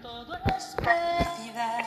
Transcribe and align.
Todo 0.00 0.36
es 0.56 0.76
pérdida 0.76 1.78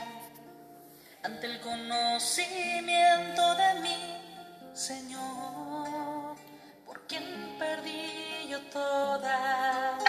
ante 1.24 1.46
el 1.48 1.62
conocimiento 1.62 3.56
de 3.56 3.80
mi 3.82 4.18
Señor, 4.74 6.36
por 6.86 7.08
quien 7.08 7.56
perdí 7.58 8.48
yo 8.50 8.62
todas 8.70 10.04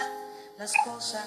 las 0.57 0.73
cosas. 0.83 1.25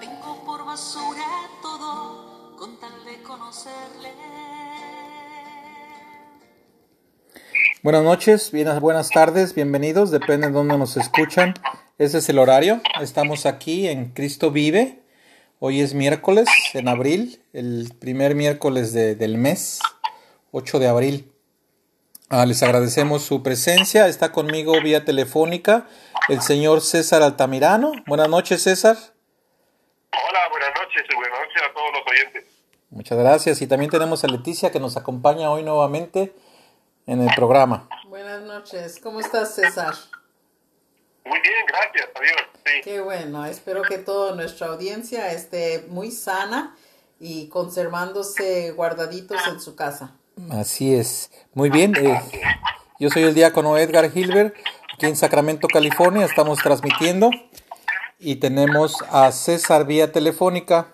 Tengo 0.00 0.44
por 0.44 0.66
basura 0.66 1.24
todo 1.62 2.56
con 2.58 2.78
tal 2.78 3.04
de 3.06 3.22
conocerle. 3.22 4.35
Buenas 7.86 8.02
noches, 8.02 8.50
bien- 8.50 8.80
buenas 8.80 9.10
tardes, 9.10 9.54
bienvenidos, 9.54 10.10
depende 10.10 10.48
de 10.48 10.52
dónde 10.52 10.76
nos 10.76 10.96
escuchan. 10.96 11.54
Ese 11.98 12.18
es 12.18 12.28
el 12.28 12.40
horario. 12.40 12.80
Estamos 13.00 13.46
aquí 13.46 13.86
en 13.86 14.06
Cristo 14.10 14.50
Vive. 14.50 15.04
Hoy 15.60 15.80
es 15.80 15.94
miércoles, 15.94 16.48
en 16.74 16.88
abril, 16.88 17.40
el 17.52 17.92
primer 18.00 18.34
miércoles 18.34 18.92
de- 18.92 19.14
del 19.14 19.38
mes, 19.38 19.78
8 20.50 20.80
de 20.80 20.88
abril. 20.88 21.30
Ah, 22.28 22.44
les 22.44 22.60
agradecemos 22.64 23.22
su 23.22 23.44
presencia. 23.44 24.08
Está 24.08 24.32
conmigo 24.32 24.72
vía 24.82 25.04
telefónica 25.04 25.86
el 26.28 26.40
señor 26.40 26.80
César 26.80 27.22
Altamirano. 27.22 27.92
Buenas 28.08 28.28
noches, 28.28 28.64
César. 28.64 28.96
Hola, 28.96 30.40
buenas 30.50 30.70
noches 30.74 31.04
y 31.08 31.14
buenas 31.14 31.38
noches 31.38 31.62
a 31.62 31.72
todos 31.72 31.92
los 31.92 32.02
oyentes. 32.12 32.44
Muchas 32.90 33.16
gracias. 33.16 33.62
Y 33.62 33.68
también 33.68 33.92
tenemos 33.92 34.24
a 34.24 34.26
Leticia 34.26 34.72
que 34.72 34.80
nos 34.80 34.96
acompaña 34.96 35.52
hoy 35.52 35.62
nuevamente 35.62 36.34
en 37.06 37.22
el 37.22 37.34
programa. 37.34 37.88
Buenas 38.08 38.42
noches, 38.42 38.98
¿cómo 39.02 39.20
estás 39.20 39.54
César? 39.54 39.94
Muy 41.24 41.40
bien, 41.40 41.64
gracias, 41.66 42.08
adiós. 42.14 42.36
Sí, 42.64 42.72
Qué 42.84 43.00
bueno, 43.00 43.44
espero 43.46 43.82
que 43.82 43.98
toda 43.98 44.34
nuestra 44.34 44.68
audiencia 44.68 45.32
esté 45.32 45.86
muy 45.88 46.10
sana 46.10 46.76
y 47.18 47.48
conservándose 47.48 48.72
guardaditos 48.72 49.40
en 49.48 49.60
su 49.60 49.74
casa. 49.74 50.16
Así 50.50 50.94
es. 50.94 51.30
Muy 51.54 51.70
bien. 51.70 51.94
eh, 51.96 52.20
yo 52.98 53.08
soy 53.10 53.22
el 53.24 53.34
diácono 53.34 53.76
Edgar 53.78 54.10
Hilbert, 54.14 54.54
aquí 54.92 55.06
en 55.06 55.16
Sacramento, 55.16 55.66
California. 55.68 56.26
Estamos 56.26 56.58
transmitiendo 56.58 57.30
y 58.18 58.36
tenemos 58.36 58.96
a 59.10 59.32
César 59.32 59.86
vía 59.86 60.12
telefónica. 60.12 60.92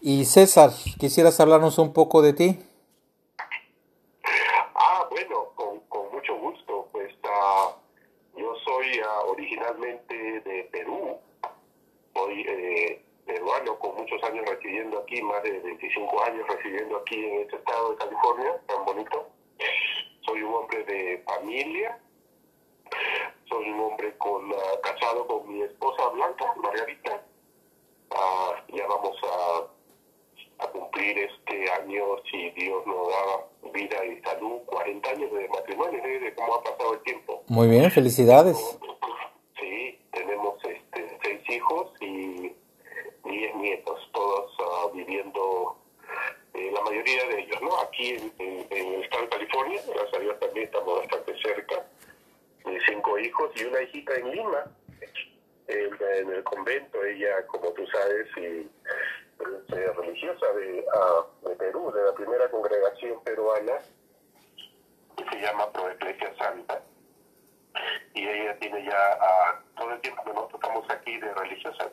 Y 0.00 0.24
César, 0.24 0.70
quisieras 0.98 1.38
hablarnos 1.40 1.78
un 1.78 1.92
poco 1.92 2.22
de 2.22 2.32
ti. 2.32 2.62
Ah, 4.74 5.06
bueno, 5.10 5.48
con, 5.54 5.80
con 5.88 6.10
mucho 6.12 6.36
gusto. 6.38 6.88
Pues 6.92 7.12
ah, 7.24 7.76
yo 8.36 8.52
soy 8.64 9.00
ah, 9.04 9.20
originalmente 9.62 10.40
de 10.40 10.64
Perú. 10.64 11.18
Soy 12.14 12.44
eh, 12.46 13.02
peruano 13.26 13.78
con 13.78 13.96
muchos 13.96 14.22
años 14.24 14.44
residiendo 14.48 14.98
aquí, 14.98 15.22
más 15.22 15.42
de 15.42 15.58
25 15.60 16.24
años 16.24 16.46
residiendo 16.48 16.96
aquí 16.98 17.24
en 17.24 17.40
este 17.42 17.56
estado 17.56 17.90
de 17.90 17.96
California, 17.96 18.60
tan 18.66 18.84
bonito. 18.84 19.28
Soy 20.26 20.42
un 20.42 20.54
hombre 20.54 20.84
de 20.84 21.22
familia. 21.26 21.98
Soy 23.48 23.70
un 23.70 23.80
hombre 23.80 24.16
con 24.18 24.52
ah, 24.52 24.80
casado 24.82 25.26
con 25.26 25.50
mi 25.50 25.62
esposa 25.62 26.08
Blanca, 26.10 26.54
Margarita. 26.56 27.22
Ah, 28.10 28.64
ya 28.68 28.86
vamos 28.86 29.16
a, 29.24 30.64
a 30.64 30.68
cumplir 30.68 31.18
este 31.18 31.70
año, 31.72 32.02
si 32.30 32.50
Dios 32.50 32.86
nos 32.86 33.08
da 33.08 33.70
vida 33.72 34.04
y 34.04 34.20
salud, 34.22 34.60
40 34.66 35.10
años 35.10 35.32
de 35.32 35.48
matrimonio, 35.48 36.04
¿eh? 36.04 36.20
de 36.20 36.34
cómo 36.34 36.54
ha 36.54 36.62
pasado 36.62 36.94
el 36.94 37.02
tiempo. 37.02 37.42
Muy 37.48 37.68
bien, 37.68 37.90
felicidades. 37.90 38.78
Sí, 39.62 39.96
tenemos 40.12 40.58
este, 40.64 41.18
seis 41.22 41.40
hijos 41.50 41.92
y 42.00 42.52
diez 43.24 43.54
nietos, 43.54 44.10
todos 44.12 44.52
ah, 44.58 44.90
viviendo, 44.92 45.76
eh, 46.54 46.70
la 46.72 46.80
mayoría 46.80 47.24
de 47.28 47.40
ellos, 47.42 47.62
¿no? 47.62 47.78
Aquí 47.80 48.10
en, 48.10 48.32
en- 48.40 48.66
en 48.70 48.94
el 48.94 49.04
estado 49.04 49.22
de 49.22 49.28
California, 49.28 49.80
gracias 49.86 50.14
a 50.14 50.18
Dios 50.18 50.40
también 50.40 50.64
estamos 50.66 50.98
bastante 50.98 51.40
cerca. 51.42 51.86
Mis 52.64 52.82
cinco 52.88 53.16
hijos 53.20 53.52
y 53.54 53.64
una 53.64 53.82
hijita 53.82 54.14
en 54.16 54.30
Lima, 54.32 54.64
en, 55.68 56.30
el 56.32 56.42
convento, 56.42 57.04
ella, 57.04 57.46
como 57.46 57.70
tú 57.72 57.86
sabes, 57.86 58.26
y, 58.38 58.40
es 58.40 59.76
eh, 59.78 59.92
religiosa 59.96 60.52
de, 60.54 60.84
ah, 60.92 61.24
de 61.48 61.54
Perú, 61.54 61.92
de 61.92 62.02
la 62.02 62.14
primera 62.14 62.50
congregación 62.50 63.22
peruana, 63.22 63.78
que 65.16 65.24
se 65.30 65.40
llama 65.40 65.70
Proeclesia 65.72 66.34
Santa 66.36 66.82
y 68.14 68.26
ella 68.26 68.56
tiene 68.58 68.84
ya 68.84 69.18
ah, 69.20 69.60
todo 69.76 69.92
el 69.92 70.00
tiempo 70.00 70.22
que 70.24 70.32
nosotros 70.32 70.60
estamos 70.62 70.90
aquí 70.90 71.18
de 71.18 71.34
religiosa. 71.34 71.84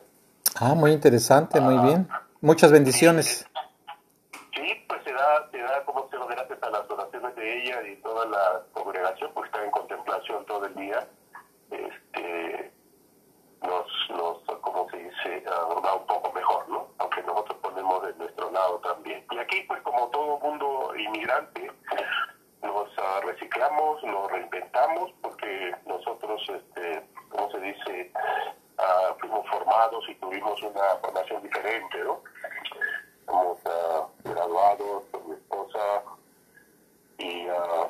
Ah, 0.56 0.74
muy 0.74 0.92
interesante, 0.92 1.60
muy 1.60 1.78
bien. 1.78 2.08
Muchas 2.40 2.72
bendiciones. 2.72 3.46
Sí, 4.54 4.84
pues 4.88 5.02
se 5.04 5.12
da, 5.12 5.48
se 5.50 5.58
da 5.58 5.84
como 5.84 6.08
se 6.08 6.16
lo 6.16 6.26
gracias 6.26 6.58
a 6.62 6.70
las 6.70 6.90
oraciones 6.90 7.34
de 7.36 7.62
ella 7.62 7.82
y 7.88 7.96
toda 7.96 8.26
la 8.26 8.62
congregación, 8.72 9.30
porque 9.34 9.48
está 9.48 9.64
en 9.64 9.70
contemplación 9.70 10.44
todo 10.46 10.66
el 10.66 10.74
día. 10.74 11.06
Este, 11.70 12.72
nos, 13.62 13.86
nos, 14.10 14.60
como 14.60 14.88
se 14.90 14.96
dice, 14.98 15.44
ah, 15.46 15.66
nos 15.74 15.82
da 15.82 15.94
un 15.94 16.06
poco 16.06 16.32
mejor, 16.32 16.68
¿no? 16.68 16.88
Aunque 16.98 17.22
nosotros 17.22 17.58
ponemos 17.62 18.02
de 18.06 18.14
nuestro 18.14 18.50
lado 18.50 18.78
también. 18.80 19.24
Y 19.30 19.38
aquí, 19.38 19.62
pues 19.68 19.80
como 19.82 20.08
todo 20.08 20.38
mundo 20.40 20.92
inmigrante, 20.96 21.70
nos 22.62 22.88
ah, 22.98 23.20
reciclamos, 23.24 24.02
nos 24.04 24.30
reinventamos, 24.30 25.12
nosotros, 25.86 26.42
este, 26.48 27.02
¿cómo 27.28 27.50
se 27.50 27.60
dice? 27.60 28.12
Ah, 28.78 29.14
fuimos 29.20 29.46
formados 29.48 30.04
y 30.08 30.14
tuvimos 30.16 30.62
una 30.62 30.96
formación 31.00 31.42
diferente, 31.42 31.98
¿no? 32.04 32.22
Somos 33.26 33.58
ah, 33.66 34.06
graduados 34.24 35.04
con 35.10 35.28
mi 35.28 35.34
esposa 35.34 36.02
y 37.18 37.46
ah, 37.48 37.88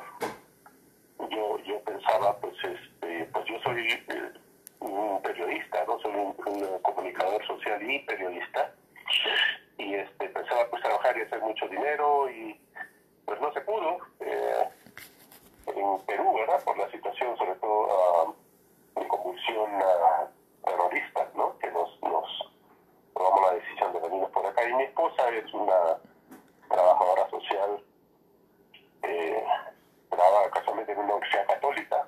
yo, 1.29 1.57
yo 1.59 1.79
pensaba, 1.83 2.35
pues, 2.37 2.53
este, 2.63 3.25
pues 3.33 3.45
yo 3.45 3.59
soy 3.63 3.87
eh, 3.87 4.31
un 4.79 5.21
periodista, 5.21 5.83
¿no? 5.87 5.99
Soy 5.99 6.11
un, 6.11 6.35
un 6.45 6.79
comunicador 6.79 7.45
social 7.47 7.81
y 7.89 7.99
periodista 7.99 8.73
y 9.77 9.95
este, 9.95 10.29
pensaba 10.29 10.69
pues 10.69 10.81
trabajar 10.83 11.17
y 11.17 11.21
hacer 11.21 11.41
mucho 11.41 11.67
dinero 11.67 12.29
y 12.29 12.59
pues 13.25 13.39
no 13.41 13.51
se 13.53 13.61
pudo. 13.61 13.97
eh, 14.19 14.69
en 15.67 15.99
Perú, 16.05 16.33
¿verdad? 16.33 16.63
Por 16.63 16.77
la 16.77 16.89
situación, 16.91 17.37
sobre 17.37 17.55
todo 17.55 17.87
ah, 17.91 18.33
de 18.99 19.07
convulsión 19.07 19.69
ah, 19.81 20.27
terrorista, 20.65 21.29
¿no? 21.35 21.57
Que 21.59 21.71
nos, 21.71 22.01
nos 22.01 22.51
tomamos 23.13 23.41
la 23.41 23.53
decisión 23.55 23.93
de 23.93 23.99
venir 23.99 24.27
por 24.29 24.45
acá. 24.45 24.61
Es 25.31 25.53
una 25.53 25.97
trabajadora 26.69 27.29
social, 27.29 27.83
eh, 29.03 29.43
trabaja 30.09 30.49
casualmente 30.51 30.91
en 30.91 30.99
una 30.99 31.15
universidad 31.15 31.47
católica, 31.47 32.07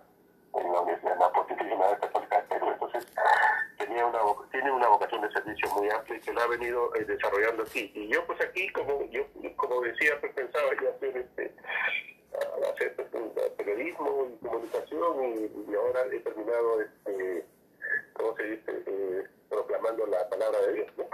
en 0.56 0.72
la 0.72 0.82
Universidad 0.82 1.20
la 1.20 1.32
Pontificia 1.32 2.00
Católica 2.00 2.42
de 2.42 2.48
Perú. 2.48 2.68
Entonces, 2.72 3.08
tenía 3.78 4.06
una, 4.06 4.20
tiene 4.52 4.72
una 4.72 4.88
vocación 4.88 5.22
de 5.22 5.32
servicio 5.32 5.70
muy 5.76 5.90
amplia 5.90 6.18
y 6.18 6.22
que 6.22 6.34
la 6.34 6.44
ha 6.44 6.48
venido 6.48 6.94
eh, 6.96 7.06
desarrollando 7.06 7.64
aquí. 7.64 7.92
Y 7.96 8.08
yo, 8.10 8.26
pues 8.28 8.42
aquí, 8.42 8.70
como 8.70 9.06
yo 9.10 9.24
como 9.56 9.82
decía, 9.82 10.20
pues 10.20 10.34
pensaba 10.34 10.70
yo 10.82 10.90
hacer 10.90 11.18
este 11.18 11.56
a 12.34 12.72
hacer 12.72 12.96
pues, 12.96 13.08
un 13.14 13.32
periodismo 13.58 14.28
y 14.28 14.46
comunicación 14.46 15.24
y, 15.24 15.72
y 15.72 15.76
ahora 15.76 16.02
he 16.12 16.20
terminado, 16.20 16.82
este, 16.82 17.46
¿cómo 18.14 18.36
se 18.36 18.44
dice? 18.44 18.84
Eh, 18.86 19.28
proclamando 19.50 20.08
la 20.08 20.28
palabra 20.30 20.60
de 20.62 20.74
Dios. 20.74 20.88
¿no? 20.98 21.06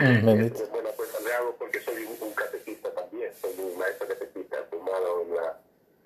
Mm, 0.00 0.26
bendito. 0.26 0.62
Es 0.62 0.70
Bueno, 0.70 0.90
pues 0.96 1.24
le 1.24 1.32
hago 1.32 1.56
porque 1.56 1.80
soy 1.80 2.04
un, 2.04 2.16
un 2.20 2.34
catequista 2.34 2.92
también, 2.94 3.32
soy 3.34 3.54
un 3.58 3.78
maestro 3.78 4.08
catequista 4.08 4.64
formado 4.70 5.22
en 5.22 5.34
la 5.34 5.60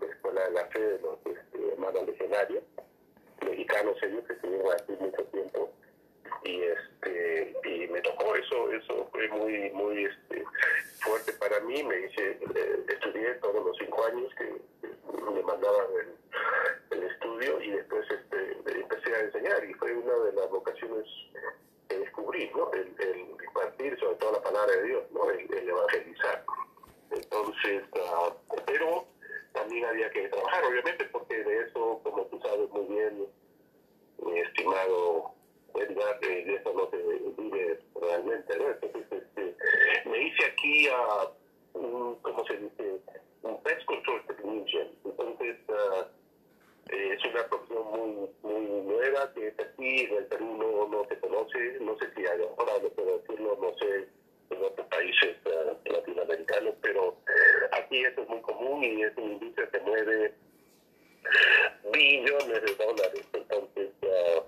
Escuela 0.09 0.45
de 0.45 0.51
la 0.53 0.67
Fe 0.67 0.81
de 0.81 0.99
los 1.01 1.19
este, 1.25 1.73
hermanos 1.73 2.07
legionarios, 2.07 2.63
mexicanos 3.45 3.97
ellos 4.03 4.25
que 4.27 4.33
estuvieron 4.35 4.73
aquí 4.73 4.93
mucho 5.01 5.25
tiempo 5.25 5.73
y 6.45 6.63
este 6.63 7.55
y 7.65 7.89
me 7.89 8.01
tocó 8.01 8.35
eso 8.37 8.71
eso 8.73 9.09
fue 9.11 9.29
muy 9.29 9.71
muy 9.71 10.05
este 10.05 10.45
fuerte 11.01 11.33
para 11.35 11.61
mí 11.61 11.83
me 11.83 12.01
hice 12.01 12.31
eh, 12.33 12.87
estudié 12.89 13.35
todos 13.35 13.65
los 13.65 13.77
cinco 13.79 14.05
años 14.05 14.33
que 14.37 14.55
que 14.81 15.31
me 15.33 15.43
mandaban 15.43 15.87
el, 16.91 16.99
el 16.99 17.05
y 17.63 17.71
después 17.71 18.07
este 18.11 18.81
empecé 18.81 19.15
a 19.15 19.21
enseñar. 19.21 19.65
Y 19.65 19.75
fue 19.75 19.93
una 19.95 20.15
de 20.25 20.33
las 20.33 20.51
vocaciones 20.51 21.05
que 21.89 21.99
descubrí 21.99 22.51
no 22.55 22.71
el, 22.73 22.95
el 22.99 23.99
sobre 23.99 24.17
todo 24.17 24.33
la 24.33 24.43
palabra 24.43 24.73
de 24.73 24.83
Dios 24.83 25.05
no 25.13 25.31
el, 25.31 25.55
el 25.55 25.69
evangelizar 25.69 26.45
entonces 27.11 27.85
ah, 27.95 28.35
pero 28.67 29.07
también 29.53 29.85
había 29.85 30.11
que 30.11 30.29
trabajar 30.29 30.65
obviamente 30.65 31.05
porque 31.07 31.43
de 31.45 31.63
eso 31.63 32.01
como 32.03 32.25
tú 32.27 32.41
sabes 32.41 32.69
muy 32.71 32.87
bien 32.87 33.27
mi 34.25 34.39
estimado 34.41 35.33
Edgar, 35.75 36.19
de, 36.21 36.45
de 36.45 36.55
eso 36.55 36.73
no 36.73 36.89
se 36.91 36.97
vive 36.97 37.79
realmente, 38.01 38.59
¿no? 38.59 38.71
Entonces, 38.71 39.05
este, 39.13 39.57
me 40.09 40.23
hice 40.23 40.47
aquí 40.47 40.89
a 40.89 41.31
un, 41.75 42.15
¿cómo 42.23 42.47
se 42.47 42.57
dice? 42.57 42.99
Un 43.43 43.63
aquí 57.87 58.05
eso 58.05 58.23
es 58.23 58.29
muy 58.29 58.41
común 58.41 58.83
y 58.83 59.03
es 59.03 59.17
una 59.17 59.33
industria 59.33 59.69
que 59.71 59.81
mueve 59.81 60.35
billones 61.93 62.63
de 62.63 62.75
dólares. 62.75 63.27
Entonces, 63.33 63.91
ah, 64.03 64.43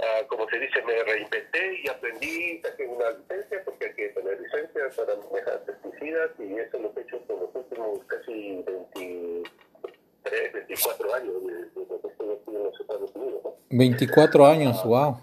ah, 0.00 0.26
como 0.28 0.48
se 0.48 0.58
dice, 0.58 0.82
me 0.82 1.02
reinventé 1.04 1.80
y 1.82 1.88
aprendí, 1.88 2.60
saqué 2.62 2.86
una 2.86 3.10
licencia, 3.10 3.64
porque 3.64 3.86
hay 3.86 3.94
que 3.94 4.08
tener 4.10 4.40
licencia 4.40 4.90
para 5.16 5.30
manejar 5.30 5.64
pesticidas, 5.64 6.30
y 6.38 6.58
eso 6.58 6.78
lo 6.78 6.92
he 6.96 7.00
hecho 7.00 7.18
por 7.22 7.40
los 7.40 7.54
últimos 7.54 8.00
casi 8.06 8.62
23, 8.62 10.52
24 10.52 11.14
años 11.14 11.34
desde 11.46 12.00
que 12.00 12.08
estoy 12.08 12.30
aquí 12.30 12.56
en 12.56 12.64
los 12.64 12.80
Estados 12.80 13.14
Unidos. 13.14 13.40
¿no? 13.44 13.54
24 13.70 14.46
años, 14.46 14.84
wow. 14.84 15.16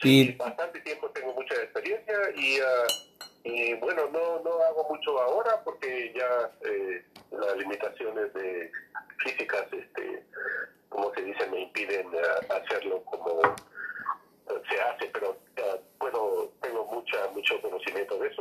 Sí, 0.00 0.30
Y 0.30 0.32
bastante 0.32 0.80
tiempo, 0.80 1.08
tengo 1.10 1.32
mucha 1.34 1.54
experiencia 1.54 2.14
y, 2.36 2.58
ah, 2.58 2.86
y 3.44 3.74
bueno, 3.74 4.08
no, 4.12 4.40
no 4.40 4.62
hago 4.62 4.86
mucho 4.88 5.20
ahora 5.20 5.60
porque 5.64 6.12
ya 6.14 6.50
eh, 6.68 7.04
las 7.30 7.56
limitaciones 7.56 8.32
de 8.34 8.70
físicas, 9.18 9.66
este, 9.72 10.24
como 10.88 11.12
se 11.14 11.22
dice, 11.22 11.46
me 11.50 11.60
impiden 11.62 12.08
ah, 12.16 12.56
hacerlo 12.56 13.02
como 13.04 13.42
se 14.68 14.80
hace, 14.80 15.06
pero 15.12 15.36
ah, 15.58 15.78
puedo, 15.98 16.52
tengo 16.60 16.84
mucha, 16.86 17.28
mucho 17.34 17.60
conocimiento 17.60 18.18
de 18.18 18.28
eso, 18.28 18.31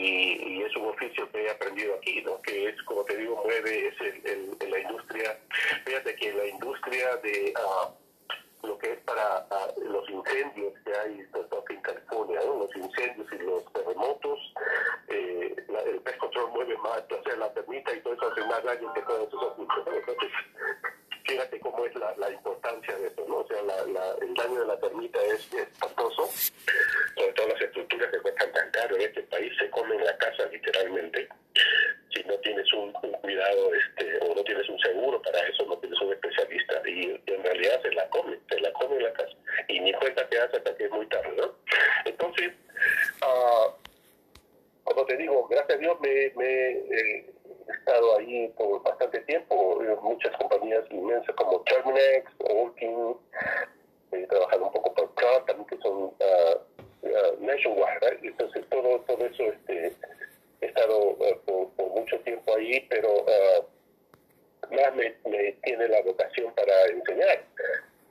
y, 0.00 0.58
y 0.58 0.62
es 0.62 0.74
un 0.76 0.86
oficio 0.86 1.30
que 1.30 1.44
he 1.44 1.50
aprendido 1.50 1.94
aquí, 1.94 2.22
¿no? 2.22 2.40
Que 2.42 2.68
es, 2.68 2.82
como 2.82 3.04
te 3.04 3.16
digo, 3.16 3.36
mueve, 3.44 3.88
es 3.88 4.00
el, 4.00 4.56
en 4.60 4.70
la 4.70 4.78
industria, 4.78 5.38
fíjate 5.84 6.14
que 6.16 6.32
la 6.32 6.46
industria 6.46 7.16
de 7.16 7.52
ah, 7.56 7.90
lo 8.62 8.78
que 8.78 8.92
es 8.92 8.98
para 9.00 9.46
ah, 9.50 9.68
los 9.78 10.08
incendios 10.08 10.72
que 10.84 10.92
hay 10.94 11.26
todo 11.32 11.64
en 11.70 11.80
California, 11.82 12.40
¿no? 12.44 12.58
los 12.58 12.76
incendios 12.76 13.26
y 13.32 13.38
los 13.44 13.64
terremotos, 13.72 14.38
eh, 15.08 15.54
la- 15.68 15.82
el 15.82 16.00
pest 16.00 16.18
control 16.18 16.50
mueve 16.50 16.76
más, 16.78 17.02
o 17.10 17.22
sea, 17.22 17.36
la 17.36 17.52
termita 17.54 17.94
y 17.94 18.00
todo 18.00 18.14
eso 18.14 18.30
hace 18.32 18.44
más 18.44 18.62
daño 18.64 18.92
que 18.94 19.00
juntos. 19.02 19.56
¿no? 19.86 19.92
Entonces, 19.94 20.30
fíjate 21.26 21.60
cómo 21.60 21.84
es 21.86 21.94
la, 21.94 22.30
importancia 22.30 22.96
de 22.98 23.06
eso, 23.08 23.24
¿no? 23.28 23.36
O 23.38 23.46
sea, 23.46 23.62
la- 23.62 24.14
el 24.20 24.34
daño 24.34 24.60
de 24.60 24.66
la 24.66 24.78
termita 24.80 25.18
es 25.24 25.52
espantoso, 25.54 26.28
sobre 27.16 27.32
todo 27.34 27.48
las 27.48 27.60
estructuras 27.62 28.10
que 28.10 28.18
cuestan 28.20 28.52
tan 28.52 28.70
caro 28.72 28.96
en 28.96 29.02
este 29.02 29.22
país, 29.24 29.52
se 29.58 29.70
comen 29.70 30.04
la 30.04 30.16
casa 30.18 30.46
literalmente. 30.46 31.28
Si 32.14 32.22
no 32.24 32.36
tienes 32.38 32.72
un, 32.72 32.92
un 33.02 33.12
cuidado 33.12 33.74
este, 33.74 34.18
o 34.24 34.34
no 34.34 34.42
tienes 34.42 34.68
un 34.68 34.78
seguro 34.80 35.20
para 35.22 35.38
eso, 35.46 35.64
no 35.66 35.78
tienes 35.78 36.00
un 36.00 36.12
especialista 36.12 36.82
y, 36.88 37.20
en 37.26 37.42
realidad 37.44 37.80
se 37.82 37.92
la 37.92 38.08
come, 38.10 38.38
se 38.48 38.60
la 38.60 38.72
come 38.72 38.96
en 38.96 39.02
la 39.04 39.12
casa 39.12 39.32
y 39.68 39.80
ni 39.80 39.92
cuenta 39.94 40.28
te 40.28 40.38
hace 40.40 40.56
hasta 40.56 40.76
que 40.76 40.84
es 40.84 40.90
muy 40.90 41.06
tarde, 41.06 41.32
¿no? 41.36 41.54
Entonces, 42.04 42.52
ah, 43.22 43.68
como 44.84 45.04
te 45.06 45.16
digo, 45.16 45.46
gracias 45.48 45.76
a 45.76 45.80
Dios 45.80 46.00
me, 46.00 46.32
me 46.36 46.70
eh, 46.70 47.32
he 47.68 47.72
estado 47.72 48.18
ahí 48.18 48.48
por 48.56 48.82
bastante 48.82 49.20
tiempo, 49.20 49.80
en 49.82 49.94
muchas 50.02 50.36
compañías 50.36 50.84
inmensas 50.90 51.34
como 51.36 51.60
Terminex, 51.62 52.32
Orkin, 52.38 53.16
he 54.12 54.26
trabajado 54.26 54.66
un 54.66 54.72
poco 54.72 54.94
por 54.94 55.14
Crown 55.14 55.46
también 55.46 55.68
que 55.68 55.76
son 55.78 56.12
ah, 56.20 56.58
ah, 57.04 57.30
nationwide, 57.40 58.00
¿right? 58.10 58.24
entonces 58.24 58.64
todo, 58.68 58.98
todo 59.00 59.24
eso 59.26 59.42
este, 59.44 59.92
he 60.60 60.66
estado 60.66 61.16
ah, 61.20 61.36
por, 61.46 61.70
por 61.72 61.86
mucho 61.90 62.18
tiempo 62.20 62.56
ahí, 62.56 62.84
pero 62.90 63.24
ah, 63.28 63.66
más 64.72 64.94
me, 64.94 65.14
me 65.30 65.52
tiene 65.62 65.88
la 65.88 66.00
vocación 66.02 66.52
para 66.54 66.84
enseñar, 66.86 67.44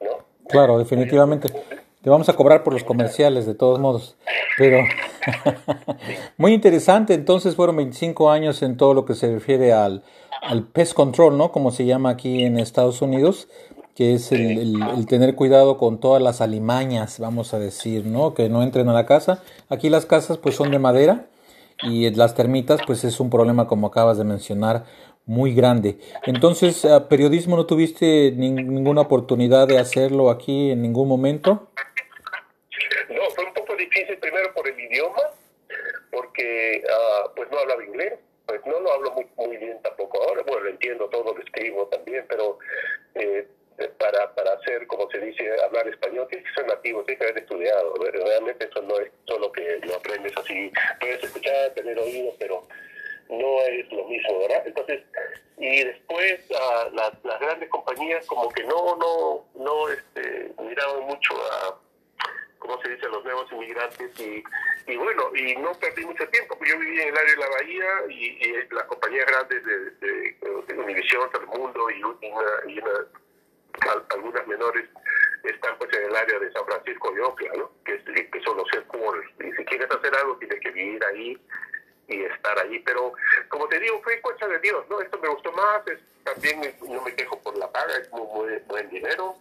¿no? 0.02 0.26
Claro, 0.60 0.78
definitivamente. 0.80 1.50
Te 2.02 2.10
vamos 2.10 2.30
a 2.30 2.34
cobrar 2.34 2.64
por 2.64 2.74
los 2.74 2.84
comerciales, 2.84 3.46
de 3.46 3.56
todos 3.56 3.80
modos. 3.80 4.16
Pero 4.58 4.80
muy 6.38 6.54
interesante. 6.54 7.14
Entonces 7.14 7.56
fueron 7.56 7.76
25 7.78 8.30
años 8.32 8.62
en 8.62 8.78
todo 8.78 8.94
lo 8.94 9.06
que 9.06 9.16
se 9.16 9.32
refiere 9.34 9.74
al, 9.74 10.04
pest 10.72 10.94
control, 10.94 11.38
¿no? 11.38 11.52
Como 11.52 11.72
se 11.72 11.86
llama 11.86 12.10
aquí 12.12 12.44
en 12.44 12.58
Estados 12.58 13.02
Unidos, 13.02 13.48
que 13.96 14.14
es 14.14 14.32
el, 14.32 14.58
el- 14.58 14.82
el 14.98 15.06
tener 15.08 15.36
cuidado 15.36 15.78
con 15.78 16.00
todas 16.00 16.22
las 16.22 16.40
alimañas, 16.42 17.20
vamos 17.20 17.54
a 17.54 17.60
decir, 17.60 18.06
¿no? 18.06 18.34
Que 18.34 18.48
no 18.50 18.64
entren 18.64 18.88
a 18.90 18.94
la 18.94 19.06
casa. 19.06 19.44
Aquí 19.70 19.90
las 19.90 20.06
casas 20.06 20.38
pues 20.38 20.56
son 20.56 20.72
de 20.72 20.80
madera 20.80 21.26
y 21.84 22.10
las 22.12 22.34
termitas 22.36 22.80
pues 22.88 23.04
es 23.04 23.20
un 23.20 23.30
problema 23.30 23.68
como 23.68 23.88
acabas 23.88 24.18
de 24.18 24.24
mencionar 24.24 24.86
muy 25.30 25.54
grande. 25.54 25.98
Entonces, 26.26 26.88
periodismo 27.08 27.56
no 27.56 27.68
tuviste 27.68 28.34
nin- 28.34 28.66
ninguna 28.66 29.02
oportunidad 29.02 29.68
de 29.68 29.78
hacerlo 29.78 30.32
aquí 30.32 30.72
en 30.72 30.82
ningún 30.82 31.08
momento? 31.08 31.70
No, 33.10 33.22
fue 33.36 33.46
un 33.46 33.54
poco 33.54 33.76
difícil 33.76 34.18
primero 34.18 34.52
por 34.56 34.68
el 34.68 34.80
idioma, 34.80 35.22
porque 36.12 36.82
ah, 36.92 37.32
pues 37.36 37.48
no 37.52 37.60
hablaba 37.60 37.84
inglés, 37.86 38.14
pues 38.48 38.60
no 38.66 38.80
lo 38.80 38.92
hablo 38.92 39.12
muy, 39.12 39.28
muy 39.38 39.58
bien 39.58 39.80
tampoco 39.84 40.20
ahora, 40.24 40.42
bueno, 40.48 40.62
lo 40.64 40.70
entiendo 40.72 41.08
todo, 41.10 41.32
lo 41.36 41.40
escribo 41.44 41.86
también, 41.88 42.26
pero 42.28 42.58
eh, 43.14 43.48
para, 44.00 44.34
para 44.34 44.54
hacer, 44.54 44.88
como 44.88 45.10
se 45.12 45.20
dice, 45.20 45.44
hablar 45.64 45.88
español, 45.88 46.26
tienes 46.28 46.48
que 46.50 46.56
ser 46.56 46.68
nativo, 46.68 47.04
tienes 47.04 47.20
que 47.20 47.26
haber 47.32 47.44
estudiado, 47.44 47.94
realmente 48.12 48.68
eso 48.68 48.82
no 48.82 48.98
es 49.00 49.12
solo 49.28 49.52
que 49.52 49.80
lo 49.86 49.96
aprendes 49.96 50.34
así, 50.38 50.72
puedes 51.00 51.24
escuchar, 51.24 51.70
tener 51.76 52.00
oído, 52.00 52.34
pero 52.40 52.68
no 53.30 53.62
es 53.64 53.92
lo 53.92 54.06
mismo, 54.06 54.40
¿verdad? 54.40 54.64
Entonces, 54.66 55.04
y 55.58 55.84
después 55.84 56.40
las, 56.94 57.40
grandes 57.40 57.70
compañías 57.70 58.26
como 58.26 58.50
que 58.50 58.64
no, 58.64 58.96
no, 58.98 59.46
no 59.56 59.90
este, 59.90 60.52
miraban 60.60 61.04
mucho 61.04 61.36
a 61.36 61.80
como 62.60 62.82
se 62.82 62.90
dice, 62.90 63.08
los 63.08 63.24
nuevos 63.24 63.52
inmigrantes 63.52 64.20
y, 64.20 64.44
y 64.86 64.98
bueno, 64.98 65.32
y 65.34 65.56
no 65.56 65.72
perdí 65.80 66.06
mucho 66.06 66.28
tiempo, 66.28 66.58
pues 66.58 66.70
yo 66.70 66.78
vivía 66.78 67.04
en 67.04 67.10
el 67.10 67.18
área 67.18 67.32
de 67.32 67.40
la 67.40 67.50
Bahía 67.50 67.88
y, 68.10 68.74
las 68.74 68.84
compañías 68.84 69.26
grandes 69.26 69.66
de, 69.66 69.92
de, 69.92 70.38
de 70.68 70.74
Univision, 70.78 71.32
Telemundo 71.32 71.90
y, 71.90 72.04
una, 72.04 72.18
y 72.68 72.80
una, 72.80 72.92
al- 73.92 74.06
algunas 74.10 74.46
menores 74.46 74.86
están 75.44 75.78
pues 75.78 75.92
en 75.94 76.04
el 76.04 76.16
área 76.16 76.38
de 76.38 76.52
San 76.52 76.66
Francisco 76.66 77.14
y 77.16 77.20
Oakland, 77.20 77.58
¿no? 77.58 77.72
que 77.86 78.42
son 78.44 78.58
los 78.58 78.68
headquarters. 78.74 79.32
Y 79.40 79.52
si 79.54 79.66
quieres 79.66 79.90
hacer 79.90 80.14
algo, 80.16 80.38
tienes 80.38 80.60
que 80.60 80.72
vivir 80.72 81.04
ahí 81.06 81.38
y 82.10 82.24
estar 82.24 82.58
ahí. 82.60 82.80
Pero 82.80 83.14
como 83.48 83.68
te 83.68 83.80
digo, 83.80 84.02
fue 84.04 84.20
cosa 84.22 84.48
de 84.48 84.60
Dios, 84.60 84.86
¿no? 84.90 85.02
Esto 85.02 85.20
me 85.20 85.30
gustó 85.30 85.52
más, 85.54 85.86
es, 85.88 86.00
también 86.24 86.62
no 86.88 87.02
me 87.02 87.16
quejo 87.16 87.40
por 87.40 87.58
la 87.58 87.72
paga, 87.72 87.98
es 87.98 88.12
muy, 88.12 88.28
muy 88.28 88.60
buen 88.68 88.90
dinero 88.90 89.36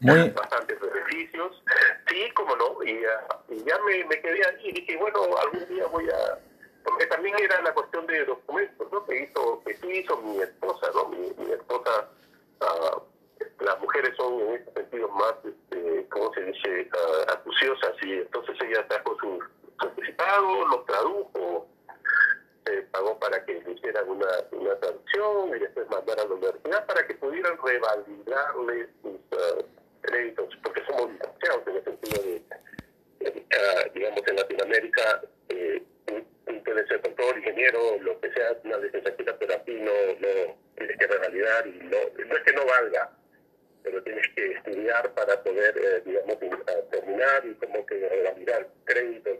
Muy, 0.00 0.30
bastantes 0.30 0.78
beneficios. 0.80 1.62
Sí, 2.08 2.30
como 2.34 2.54
no, 2.56 2.82
y, 2.84 3.04
ah, 3.04 3.38
y 3.48 3.64
ya 3.64 3.78
me, 3.80 4.04
me 4.04 4.20
quedé 4.20 4.46
allí 4.46 4.68
y 4.68 4.72
dije, 4.72 4.96
bueno, 4.96 5.20
algún 5.38 5.66
día 5.68 5.86
voy 5.86 6.08
a... 6.08 6.38
Porque 6.84 7.06
también 7.06 7.34
era 7.40 7.60
la 7.62 7.74
cuestión 7.74 8.06
de 8.06 8.24
documentos, 8.24 8.92
¿no? 8.92 9.04
Que 9.06 9.24
hizo, 9.24 9.60
que 9.66 9.76
sí 9.78 9.88
hizo 9.90 10.16
mi 10.18 10.40
esposa, 10.40 10.86
¿no? 10.94 11.08
Mi, 11.08 11.32
mi 11.44 11.52
esposa, 11.52 12.08
ah, 12.60 13.02
las 13.60 13.80
mujeres 13.80 14.14
son 14.16 14.40
en 14.40 14.54
ese 14.54 14.72
sentido 14.72 15.08
más, 15.08 15.34
este, 15.44 16.06
¿cómo 16.10 16.32
se 16.34 16.42
dice?, 16.42 16.88
ah, 16.92 17.32
acuciosas 17.32 17.92
y 18.02 18.12
entonces 18.12 18.56
ella 18.62 18.86
trajo 18.86 19.16
su 19.18 19.42
certificado, 19.80 20.68
lo 20.68 20.80
tradujo, 20.82 21.66
se 22.64 22.82
pagó 22.90 23.18
para 23.18 23.44
que 23.44 23.54
le 23.54 23.72
hicieran 23.72 24.08
una, 24.08 24.28
una 24.52 24.74
traducción 24.76 25.56
y 25.56 25.60
después 25.60 25.88
mandaran 25.88 26.26
a 26.26 26.28
la 26.28 26.34
universidad 26.34 26.86
para 26.86 27.06
que 27.06 27.14
pudieran 27.14 27.56
revalidarle 27.62 28.88
sus 29.02 29.20
ah, 29.32 29.62
créditos, 30.02 30.48
porque 30.62 30.82
somos 30.86 31.10
divorciados 31.12 31.62
en 31.66 31.76
el 31.76 31.84
sentido 31.84 32.22
de, 32.22 32.42
eh, 33.20 33.46
ah, 33.52 33.84
digamos, 33.94 34.20
en 34.26 34.36
Latinoamérica, 34.36 35.22
eh, 35.48 35.82
puedes 36.64 36.88
ser 36.88 37.00
doctor, 37.02 37.38
ingeniero, 37.38 37.78
lo 38.00 38.20
que 38.20 38.32
sea, 38.32 38.56
una 38.64 38.78
licenciatura, 38.78 39.36
pero 39.38 39.54
aquí 39.54 39.72
no, 39.74 39.92
no 40.18 40.56
tienes 40.76 40.96
que 40.98 41.06
revalidar 41.06 41.66
y 41.68 41.78
no, 41.84 41.96
no 42.26 42.36
es 42.36 42.42
que 42.42 42.52
no 42.52 42.66
valga, 42.66 43.10
pero 43.84 44.02
tienes 44.02 44.26
que 44.34 44.50
estudiar 44.52 45.12
para 45.14 45.40
poder, 45.44 45.76
eh, 45.78 46.02
digamos, 46.04 46.36
a- 46.66 46.90
terminar 46.90 47.46
y 47.46 47.54
como 47.54 47.86
que 47.86 48.08
revalidar 48.08 48.66
créditos. 48.84 49.38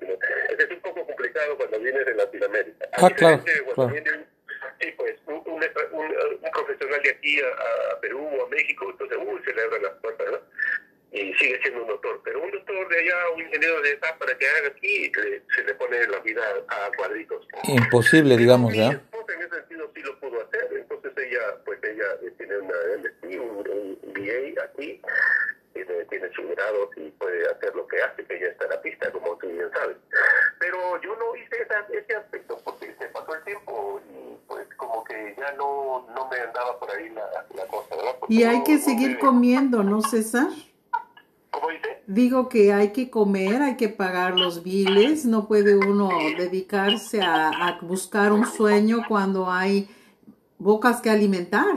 Es 0.58 0.70
un 0.70 0.80
poco 0.96 1.06
complicado 1.08 1.56
cuando 1.56 1.78
vienes 1.80 2.06
de 2.06 2.14
Latinoamérica. 2.14 2.88
Ah, 2.92 3.10
claro, 3.10 3.42
cuando 3.74 3.74
claro. 3.74 3.92
viene 3.92 4.12
un- 4.18 4.26
sí, 4.80 4.92
pues, 4.96 5.14
un, 5.26 5.34
un, 5.34 5.44
un- 5.92 6.38
un 6.42 6.50
profesional 6.52 7.02
de 7.02 7.10
aquí 7.10 7.40
a, 7.40 7.92
a 7.94 8.00
Perú 8.00 8.26
o 8.26 8.46
a 8.46 8.48
México, 8.48 8.88
entonces, 8.90 9.18
uy, 9.20 9.40
se 9.44 9.52
le 9.54 9.62
abren 9.62 9.82
las 9.82 9.92
puertas, 9.94 10.26
¿no? 10.32 10.38
Y 11.12 11.32
sigue 11.34 11.58
siendo 11.62 11.82
un 11.82 11.88
doctor. 11.88 12.20
Pero 12.24 12.42
un 12.42 12.50
doctor 12.50 12.88
de 12.88 12.98
allá, 12.98 13.14
un 13.34 13.40
ingeniero 13.40 13.80
de 13.80 13.92
acá, 13.92 14.16
para 14.18 14.36
que 14.36 14.48
haga 14.48 14.68
aquí, 14.68 15.10
le- 15.12 15.42
se 15.54 15.64
le 15.64 15.74
pone 15.74 16.06
la 16.08 16.18
vida 16.20 16.42
a 16.68 16.90
cuadritos. 16.96 17.46
imposible, 17.64 18.36
digamos, 18.36 18.74
¿ya? 18.74 18.90
esposa 18.92 19.32
en 19.34 19.40
ese 19.42 19.54
sentido 19.56 19.90
sí 19.94 20.02
lo 20.02 20.18
pudo 20.20 20.42
hacer, 20.42 20.68
entonces 20.72 21.12
ella, 21.16 21.40
pues 21.64 21.78
ella 21.84 22.04
eh, 22.22 22.32
tiene 22.38 22.58
una 22.58 22.74
MSc, 22.98 23.24
un, 23.40 23.98
un 24.02 24.12
BA 24.14 24.62
aquí, 24.64 25.00
tiene, 25.72 26.04
tiene 26.06 26.30
su 26.34 26.48
grado 26.48 26.90
y 26.96 27.10
puede 27.12 27.46
hacer 27.50 27.74
lo 27.74 27.86
que 27.86 28.00
hace, 28.02 28.24
que 28.24 28.36
ella 28.36 28.48
es 28.48 28.58
terapista, 28.58 29.10
como 29.12 29.36
tú 29.38 29.48
bien 29.48 29.70
sabes. 29.72 29.96
Pero 30.58 31.00
yo 31.02 31.16
no 31.16 31.36
hice 31.36 31.62
esa- 31.62 31.86
ese 31.92 32.16
aspecto 32.16 32.60
porque 32.64 32.94
se 32.98 33.06
pasó 33.08 33.34
el 33.34 33.44
tiempo 33.44 34.00
y 34.10 34.36
pues 34.48 34.66
como 34.76 35.04
que 35.04 35.34
ya 35.50 35.56
no, 35.56 36.06
no 36.14 36.28
me 36.28 36.38
andaba 36.40 36.78
por 36.78 36.90
ahí 36.90 37.08
la, 37.10 37.22
la 37.54 37.66
cosa, 37.66 37.94
¿verdad? 37.96 38.16
Porque 38.20 38.34
Y 38.34 38.44
hay 38.44 38.58
no- 38.58 38.64
que 38.64 38.74
no 38.76 38.80
seguir 38.80 39.10
me- 39.12 39.18
comiendo, 39.18 39.82
¿no, 39.82 40.02
César? 40.02 40.48
¿Cómo 41.50 41.68
dice? 41.70 42.02
digo 42.06 42.48
que 42.48 42.72
hay 42.72 42.92
que 42.92 43.10
comer, 43.10 43.62
hay 43.62 43.76
que 43.76 43.88
pagar 43.88 44.38
los 44.38 44.62
biles, 44.62 45.24
no 45.24 45.48
puede 45.48 45.74
uno 45.76 46.08
dedicarse 46.36 47.22
a, 47.22 47.48
a 47.48 47.78
buscar 47.80 48.32
un 48.32 48.44
sueño 48.46 49.04
cuando 49.08 49.50
hay 49.50 49.88
bocas 50.58 51.00
que 51.00 51.10
alimentar. 51.10 51.76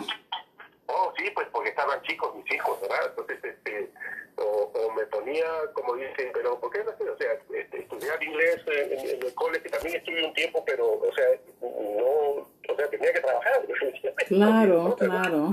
Oh, 0.87 1.13
sí, 1.17 1.25
pues 1.33 1.47
porque 1.51 1.69
estaban 1.69 2.01
chicos 2.03 2.35
mis 2.35 2.51
hijos, 2.53 2.79
¿verdad? 2.81 2.97
Entonces, 3.09 3.39
este, 3.43 3.91
o, 4.35 4.71
o 4.73 4.91
me 4.93 5.05
ponía, 5.05 5.45
como 5.73 5.95
dicen, 5.95 6.29
pero 6.33 6.59
¿por 6.59 6.71
qué 6.71 6.79
no? 6.83 6.91
O 6.91 7.17
sea, 7.17 7.31
este, 7.57 7.79
estudiar 7.81 8.21
inglés 8.23 8.61
en, 8.67 9.23
el 9.25 9.33
cole, 9.35 9.61
que 9.61 9.69
también 9.69 9.95
estudié 9.97 10.25
un 10.25 10.33
tiempo, 10.33 10.63
pero, 10.65 10.91
o 10.93 11.11
sea, 11.13 11.25
no, 11.61 12.48
sea, 12.79 12.89
tenía 12.89 13.13
que 13.13 13.19
trabajar. 13.21 13.61
Claro, 14.27 14.95
claro. 14.99 15.51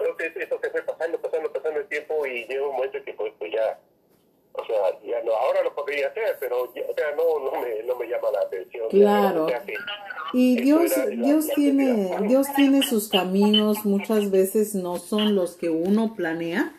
Entonces, 0.00 0.32
eso 0.36 0.58
se 0.62 0.70
fue 0.70 0.82
pasando, 0.82 1.20
pasando, 1.20 1.52
pasando 1.52 1.80
el 1.80 1.86
tiempo 1.88 2.24
y 2.26 2.46
llegó 2.46 2.70
un 2.70 2.76
momento 2.76 2.98
que, 3.04 3.12
pues, 3.14 3.32
pues 3.38 3.52
ya, 3.52 3.78
o 4.52 4.64
sea, 4.64 4.76
ya 5.04 5.22
no, 5.24 5.32
ahora 5.32 5.62
lo 5.62 5.74
podría 5.74 6.08
hacer, 6.08 6.36
pero, 6.40 6.72
ya, 6.74 6.82
o 6.88 6.94
sea, 6.94 7.06
no, 7.16 7.50
no 7.50 7.60
me, 7.60 7.82
no 7.82 7.96
me 7.96 8.06
llama 8.08 8.30
la 8.32 8.40
atención. 8.40 8.88
Claro. 8.90 9.44
O 9.44 9.48
sea, 9.48 9.60
que- 9.62 9.74
Y 10.32 10.60
Dios, 10.60 10.96
era 10.96 11.06
Dios 11.06 11.46
la 11.48 11.54
tiene. 11.54 12.16
Dios 12.28 12.46
tiene 12.56 12.82
sus 12.82 13.08
caminos, 13.08 13.84
muchas 13.84 14.30
veces 14.30 14.74
no 14.74 14.96
son 14.98 15.34
los 15.34 15.56
que 15.56 15.68
uno 15.68 16.14
planea, 16.14 16.74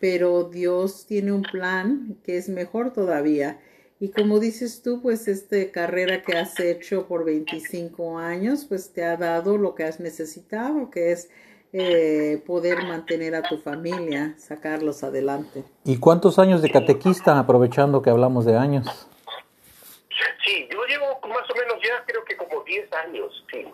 pero 0.00 0.44
Dios 0.44 1.04
tiene 1.06 1.32
un 1.32 1.42
plan 1.42 2.16
que 2.24 2.36
es 2.38 2.48
mejor 2.48 2.92
todavía. 2.92 3.60
Y 4.04 4.10
como 4.10 4.38
dices 4.38 4.82
tú, 4.82 5.00
pues 5.00 5.28
esta 5.28 5.56
carrera 5.72 6.20
que 6.20 6.36
has 6.36 6.60
hecho 6.60 7.06
por 7.06 7.24
25 7.24 8.18
años, 8.18 8.66
pues 8.68 8.92
te 8.92 9.02
ha 9.02 9.16
dado 9.16 9.56
lo 9.56 9.74
que 9.74 9.84
has 9.84 9.98
necesitado, 9.98 10.90
que 10.90 11.10
es 11.10 11.30
eh, 11.72 12.42
poder 12.46 12.82
mantener 12.82 13.34
a 13.34 13.40
tu 13.40 13.56
familia, 13.56 14.34
sacarlos 14.36 15.02
adelante. 15.04 15.64
¿Y 15.86 15.96
cuántos 15.96 16.38
años 16.38 16.60
de 16.60 16.70
catequista, 16.70 17.38
aprovechando 17.38 18.02
que 18.02 18.10
hablamos 18.10 18.44
de 18.44 18.58
años? 18.58 19.08
Sí, 20.44 20.68
yo 20.70 20.84
llevo 20.84 21.06
más 21.26 21.50
o 21.50 21.54
menos 21.54 21.76
ya 21.82 22.04
creo 22.04 22.22
que 22.26 22.36
como 22.36 22.62
10 22.62 22.92
años, 22.92 23.42
sí. 23.50 23.64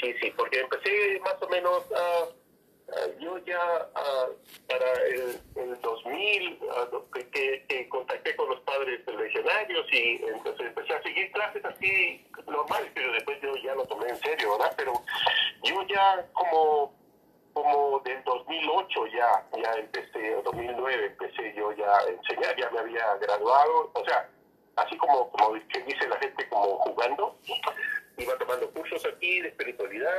Sí, 0.00 0.14
sí, 0.22 0.32
porque 0.36 0.60
empecé 0.60 1.18
más 1.24 1.42
o 1.42 1.48
menos, 1.48 1.82
ah, 1.92 1.98
ah, 1.98 2.24
yo 3.20 3.38
ya 3.38 3.58
ah, 3.94 4.26
para 4.68 4.92
el, 5.08 5.40
el 5.56 5.80
2000, 5.80 6.60
ah, 6.70 6.88
que, 7.12 7.28
que, 7.30 7.64
que 7.68 7.88
contacté 7.88 8.36
con 8.36 8.48
los 8.48 8.60
padres 8.60 9.00
legionarios 9.06 9.86
y 9.92 10.22
entonces 10.24 10.66
empecé 10.68 10.94
a 10.94 11.02
seguir 11.02 11.32
clases 11.32 11.64
así 11.64 12.24
normales, 12.46 12.90
pero 12.94 13.12
después 13.12 13.38
yo 13.42 13.56
ya 13.56 13.74
lo 13.74 13.84
tomé 13.86 14.08
en 14.08 14.18
serio, 14.18 14.52
¿verdad? 14.52 14.72
Pero 14.76 14.92
yo 15.64 15.82
ya 15.88 16.26
como 16.32 16.94
como 17.56 18.00
del 18.00 18.22
2008 18.24 19.06
ya, 19.06 19.46
ya 19.62 19.72
empecé, 19.80 20.36
o 20.36 20.42
2009 20.42 21.06
empecé 21.06 21.54
yo 21.56 21.72
ya 21.72 21.90
a 21.90 22.04
enseñar, 22.04 22.54
ya 22.54 22.68
me 22.70 22.80
había 22.80 23.14
graduado, 23.14 23.90
o 23.94 24.04
sea, 24.04 24.28
así 24.76 24.94
como, 24.98 25.30
como 25.30 25.54
que 25.54 25.80
dice 25.84 26.06
la 26.06 26.18
gente, 26.18 26.46
como 26.50 26.76
jugando, 26.80 27.34
iba 28.18 28.38
tomando 28.38 28.70
cursos 28.70 29.04
aquí 29.06 29.40
de 29.40 29.48
espiritualidad, 29.48 30.12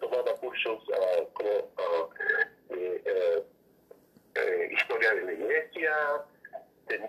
tomaba 0.00 0.34
cursos 0.36 0.82
ah, 0.94 1.24
como 1.34 2.10
de 2.68 3.02
eh, 3.04 3.42
eh, 4.34 4.68
historia 4.72 5.14
de 5.14 5.22
la 5.22 5.32
iglesia, 5.32 5.94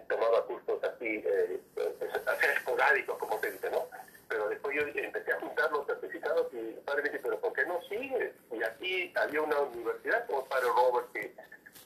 tomaba 0.07 0.45
cursos 0.45 0.83
así, 0.83 1.21
eh, 1.25 1.61
eh, 1.77 1.95
así 2.25 2.45
esporádicos, 2.55 3.17
como 3.17 3.39
se 3.41 3.51
dice, 3.51 3.69
¿no? 3.71 3.87
Pero 4.27 4.49
después 4.49 4.75
yo 4.75 4.81
empecé 4.81 5.31
a 5.31 5.39
juntar 5.39 5.71
los 5.71 5.85
certificados 5.85 6.47
y 6.53 6.57
el 6.57 6.81
padre 6.85 7.03
me 7.03 7.09
dice, 7.09 7.21
pero 7.23 7.39
¿por 7.39 7.53
qué 7.53 7.65
no 7.65 7.81
sigues? 7.83 8.33
Y 8.51 8.63
aquí 8.63 9.13
había 9.15 9.41
una 9.41 9.59
universidad 9.59 10.25
como 10.27 10.41
el 10.41 10.47
padre 10.47 10.67
Robert 10.75 11.11
que, 11.13 11.35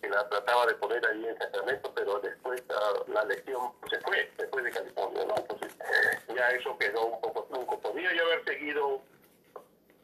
que 0.02 0.10
la 0.10 0.28
trataba 0.30 0.66
de 0.68 0.76
poner 0.76 1.06
ahí 1.06 1.28
en 1.28 1.38
Sacramento, 1.38 1.92
pero 1.96 2.20
después 2.20 2.64
ah, 2.70 3.04
la 3.08 3.26
lección 3.26 3.72
se 3.90 4.00
fue, 4.02 4.30
después 4.38 4.64
de 4.64 4.72
California, 4.72 5.26
¿no? 5.26 5.36
Entonces 5.38 5.74
ya 6.36 6.50
eso 6.50 6.78
quedó 6.78 7.17
Podría 7.98 8.14
yo 8.14 8.26
haber 8.26 8.46
seguido 8.46 9.02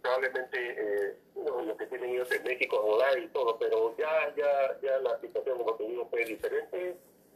probablemente 0.02 0.58
eh, 0.58 1.14
lo, 1.36 1.78
que 1.78 1.86
tienen 1.86 2.10
ellos 2.10 2.32
en 2.32 2.44
México 2.44 2.78
online 2.78 3.26
y 3.26 3.28
todo, 3.28 3.56
pero 3.60 3.96
ya, 3.98 4.34
ya, 4.36 4.80
ya 4.82 4.98
la 4.98 5.20
situación, 5.22 5.60
como 5.60 5.76
te 5.76 5.84
digo, 5.84 6.08
fue 6.10 6.26
diferente. 6.26 6.96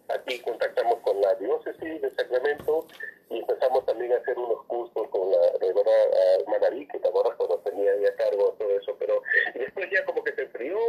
Aquí 0.09 0.39
contactamos 0.39 0.95
con 1.01 1.21
la 1.21 1.35
diócesis 1.35 2.01
de 2.01 2.09
Sacramento 2.09 2.87
y 3.29 3.37
empezamos 3.37 3.85
también 3.85 4.13
a 4.13 4.15
hacer 4.15 4.35
unos 4.35 4.65
cursos 4.65 5.07
con 5.09 5.29
la 5.29 5.45
hermana 5.61 6.69
Vicky, 6.71 6.97
¿te 6.97 7.07
acuerdas 7.07 7.35
cuando 7.35 7.59
tenía 7.59 7.91
ahí 7.91 8.05
a 8.07 8.15
cargo 8.15 8.55
todo 8.57 8.79
eso? 8.79 8.95
Pero 8.97 9.21
después 9.53 9.87
ya 9.91 10.03
como 10.05 10.23
que 10.23 10.33
se 10.33 10.41
enfrió 10.41 10.79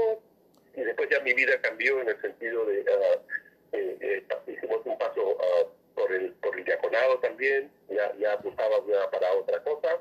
y 0.76 0.80
después 0.80 1.10
ya 1.10 1.20
mi 1.20 1.34
vida 1.34 1.60
cambió 1.60 2.00
en 2.00 2.08
el 2.08 2.18
sentido 2.22 2.64
de, 2.64 2.86
ah, 2.88 3.20
eh, 3.72 3.98
eh, 4.00 4.26
hicimos 4.46 4.80
un 4.86 4.96
paso 4.96 5.36
ah, 5.38 5.66
por, 5.94 6.10
el, 6.10 6.32
por 6.34 6.56
el 6.56 6.64
diaconado 6.64 7.18
también, 7.18 7.70
ya, 7.88 8.14
ya 8.18 8.34
apuntaba 8.34 8.76
ya 8.86 9.10
para 9.10 9.32
otra 9.34 9.62
cosa 9.62 9.98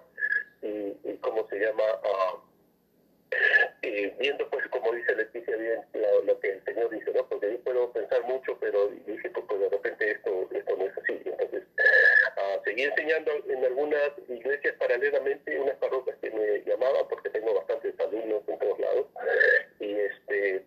y, 0.61 0.95
y 1.03 1.17
ah, 1.83 2.43
viendo 4.19 4.49
pues 4.49 4.67
como 4.69 4.91
dice 4.93 5.15
Leticia 5.15 5.55
bien 5.55 5.81
lo, 6.25 6.39
que 6.39 6.51
el 6.51 6.63
Señor 6.63 6.89
dice, 6.89 7.11
¿no? 7.13 7.27
Porque 7.27 7.51
yo 7.51 7.59
puedo 7.59 7.91
pensar 7.91 8.23
mucho, 8.23 8.57
pero 8.59 8.87
dije 8.87 9.29
pues, 9.29 9.45
pues, 9.47 9.59
de 9.59 9.69
repente 9.69 10.11
esto, 10.11 10.49
esto 10.51 10.77
no 10.77 10.85
es 10.85 10.97
así. 10.97 11.21
Entonces, 11.25 11.63
ah, 12.37 12.59
seguí 12.63 12.83
enseñando 12.83 13.31
en 13.47 13.65
algunas 13.65 14.11
iglesias 14.27 14.75
paralelamente, 14.79 15.59
unas 15.59 15.75
parroquias 15.77 16.17
que 16.21 16.31
me 16.31 16.63
llamaban 16.65 17.07
porque 17.09 17.29
tengo 17.29 17.53
bastantes 17.53 17.99
alumnos 17.99 18.43
en 18.47 18.59
todos 18.59 18.79
lados 18.79 19.07
y 19.79 19.93
este 19.93 20.65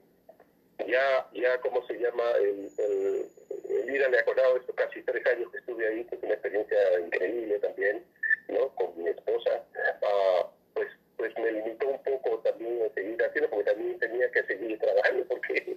ya, 0.87 1.27
ya 1.35 1.59
¿cómo 1.61 1.87
se 1.87 1.95
llama? 1.95 2.25
El, 2.39 2.69
el, 2.79 3.29
el 3.69 3.95
ir 3.95 4.05
al 4.05 4.15
acordado, 4.15 4.57
estos 4.57 4.75
casi 4.75 5.03
tres 5.03 5.25
años 5.27 5.51
que 5.51 5.59
estuve 5.59 5.87
ahí, 5.87 6.05
que 6.05 6.17
es 6.17 6.23
una 6.23 6.35
experiencia 6.35 7.01
increíble 7.01 7.59
también, 7.59 8.05
¿no? 8.49 8.75
Con 8.75 9.03
mi 9.03 9.09
esposa, 9.09 9.65
ah, 10.03 10.51
pues, 10.75 10.89
pues 11.17 11.37
me 11.39 11.53
limitó 11.53 11.89
un 11.89 12.03
poco 12.03 12.39
también 12.41 12.83
a 12.83 12.95
seguir 12.95 13.23
haciendo, 13.23 13.51
porque 13.51 13.71
también 13.71 13.99
tenía 13.99 14.31
que 14.31 14.43
seguir 14.45 14.79
trabajando, 14.79 15.25
porque 15.29 15.77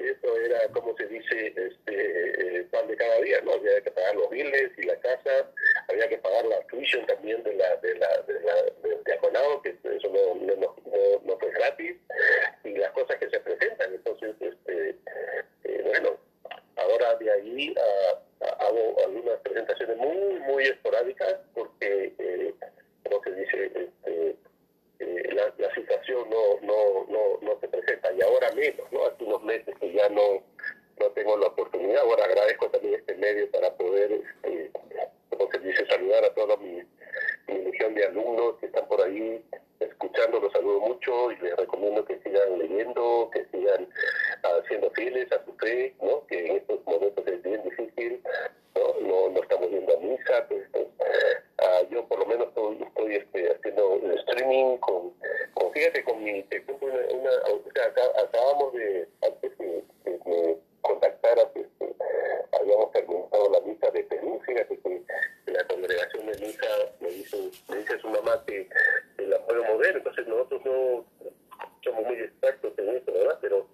eso 0.00 0.36
era, 0.36 0.68
como 0.68 0.96
se 0.96 1.06
dice, 1.06 1.54
este, 1.56 2.58
eh, 2.58 2.64
pan 2.70 2.86
de 2.88 2.96
cada 2.96 3.20
día, 3.20 3.40
¿no? 3.42 3.52
Había 3.52 3.80
que 3.80 3.90
pagar 3.90 4.16
los 4.16 4.30
biles 4.30 4.70
y 4.76 4.82
la 4.82 4.96
casa, 5.00 5.50
había 5.88 6.08
que 6.08 6.18
pagar 6.18 6.44
la 6.46 6.60
tuition 6.66 7.06
también 7.06 7.42
de 7.42 7.54
la, 7.54 7.76
de 7.76 7.94
la, 7.94 8.22
de 8.22 8.40
la, 8.40 8.54
del 8.82 9.04
diaconado, 9.04 9.62
que 9.62 9.70
eso 9.70 10.08
no, 10.08 10.34
no, 10.34 10.56
no, 10.56 10.76
no, 10.84 11.20
no 11.24 11.38
fue 11.38 11.50
gratis, 11.52 11.96
y 12.64 12.76
las 12.76 12.90
cosas 12.92 13.16
que 13.16 13.30
se 13.30 13.40
presentan. 13.40 13.94
Entonces, 13.94 14.34
este, 14.40 14.96
eh, 15.64 15.82
bueno, 15.84 16.18
ahora 16.76 17.14
de 17.16 17.30
ahí 17.30 17.74
ah, 17.78 18.22
ah, 18.42 18.56
hago 18.60 18.96
algunas 19.04 19.41
presentaciones 19.52 19.96
muy, 19.98 20.40
muy 20.40 20.64
esporádicas, 20.64 21.36
porque, 21.54 22.14
eh, 22.18 22.54
como 23.04 23.22
se 23.22 23.32
dice, 23.34 23.64
este, 23.74 24.36
eh, 25.00 25.34
la, 25.34 25.52
la 25.58 25.74
situación 25.74 26.28
no, 26.30 26.60
no, 26.62 27.06
no, 27.08 27.38
no 27.42 27.60
se 27.60 27.68
presenta, 27.68 28.12
y 28.12 28.22
ahora 28.22 28.50
menos, 28.52 28.90
¿no? 28.90 29.06
Hace 29.06 29.24
unos 29.24 29.42
meses 29.42 29.74
que 29.78 29.92
ya 29.92 30.08
no, 30.08 30.42
no 31.00 31.10
tengo 31.10 31.36
la 31.36 31.48
oportunidad. 31.48 32.02
Ahora 32.02 32.24
agradezco 32.24 32.70
también 32.70 32.94
este 32.94 33.14
medio 33.16 33.50
para 33.50 33.74
poder, 33.74 34.12
este, 34.12 34.70
como 35.30 35.50
se 35.50 35.58
dice, 35.58 35.86
saludar 35.86 36.24
a 36.24 36.34
toda 36.34 36.56
mi, 36.56 36.82
mi 37.48 37.58
legión 37.64 37.94
de 37.94 38.04
alumnos 38.06 38.56
que 38.58 38.66
están 38.66 38.86
por 38.88 39.02
ahí 39.02 39.44
escuchando. 39.80 40.40
Los 40.40 40.52
saludo 40.52 40.80
mucho 40.80 41.32
y 41.32 41.36
les 41.38 41.56
recomiendo 41.56 42.04
que 42.04 42.18
sigan 42.20 42.58
leyendo, 42.58 43.30
que 43.32 43.44
sigan 43.46 43.88
ah, 44.44 44.60
siendo 44.68 44.90
fieles 44.92 45.30
a 45.32 45.44
su 45.44 45.52
fe, 45.56 45.94
¿no? 46.00 46.26
Que 46.26 46.46
en 46.46 46.56
estos 46.58 46.84
momentos 46.86 47.26
es 47.26 47.42
bien 47.42 47.62
difícil, 47.64 48.22
¿no? 48.74 49.00
No, 49.00 49.28
no 49.30 49.42
estamos 49.42 49.68
yendo 49.70 49.96
a 49.96 50.00
misa, 50.00 50.46
pues, 50.48 50.62
pues, 50.72 50.86
ah, 51.58 51.80
yo 51.90 52.06
por 52.06 52.18
lo 52.20 52.26
menos 52.26 52.48
estoy, 52.48 52.82
estoy 52.82 53.16
este, 53.16 53.50
haciendo 53.50 53.94
el 53.96 54.18
streaming 54.20 54.76
con, 54.78 55.12
con, 55.54 55.72
fíjate, 55.72 56.04
con 56.04 56.22
mi, 56.22 56.42
te 56.44 56.62
cuento 56.64 56.86
una, 56.86 56.94
una 56.94 57.30
o 57.52 57.62
sea, 57.74 57.86
acá- 57.86 58.12
acabamos 58.22 58.72
de, 58.74 59.08
antes 59.22 59.52
que, 59.56 59.84
que 60.04 60.18
me 60.26 60.56
contactara, 60.80 61.48
pues, 61.52 61.66
eh, 61.80 61.94
habíamos 62.60 62.90
terminado 62.92 63.50
la 63.50 63.60
misa 63.60 63.90
de 63.90 64.04
Perú, 64.04 64.40
fíjate 64.46 64.78
que 64.78 65.02
la 65.52 65.64
congregación 65.66 66.26
de 66.26 66.46
misa 66.46 66.66
me 67.00 67.08
dice, 67.10 67.36
me 67.68 67.76
dice 67.76 67.98
su 67.98 68.08
mamá 68.08 68.42
que, 68.46 68.68
que 69.16 69.26
la 69.26 69.38
puedo 69.46 69.62
mover, 69.64 69.96
entonces 69.96 70.26
nosotros 70.26 70.62
no 70.64 71.04
somos 71.84 72.04
muy 72.06 72.16
expertos 72.16 72.72
en 72.78 72.96
eso, 72.96 73.12
¿verdad? 73.12 73.31
Pero 73.42 73.68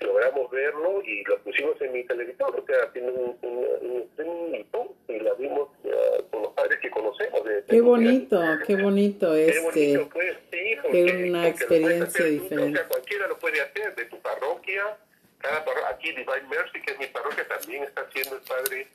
logramos 0.00 0.50
verlo 0.50 1.02
y 1.04 1.22
lo 1.24 1.38
pusimos 1.42 1.80
en 1.80 1.92
mi 1.92 2.04
televisor, 2.04 2.58
o 2.58 2.66
sea, 2.66 2.84
haciendo 2.84 3.12
un, 3.12 3.38
un, 3.42 4.10
un 4.18 4.90
y 5.08 5.20
la 5.20 5.34
vimos 5.34 5.68
ah, 5.84 6.22
con 6.30 6.42
los 6.42 6.52
padres 6.54 6.78
que 6.80 6.90
conocemos. 6.90 7.44
De, 7.44 7.64
Qué 7.68 7.80
bonito, 7.80 8.40
qué 8.66 8.76
bonito 8.76 9.32
Qué 9.32 9.48
este. 9.48 9.60
bonito, 9.62 10.08
pues, 10.12 10.36
sí, 10.50 10.76
porque, 10.82 11.28
una 11.28 11.48
experiencia 11.48 12.24
diferente. 12.24 12.72
O 12.72 12.76
sea, 12.76 12.88
cualquiera 12.88 13.26
lo 13.28 13.38
puede 13.38 13.60
hacer, 13.60 13.94
de 13.94 14.04
tu 14.06 14.18
parroquia. 14.20 14.96
Cada 15.38 15.64
parro- 15.64 15.86
aquí 15.86 16.08
Divine 16.10 16.48
Mercy, 16.50 16.82
que 16.82 16.92
es 16.92 16.98
mi 16.98 17.06
parroquia, 17.06 17.48
también 17.48 17.84
está 17.84 18.02
haciendo 18.02 18.36
el 18.36 18.42
padre 18.42 18.86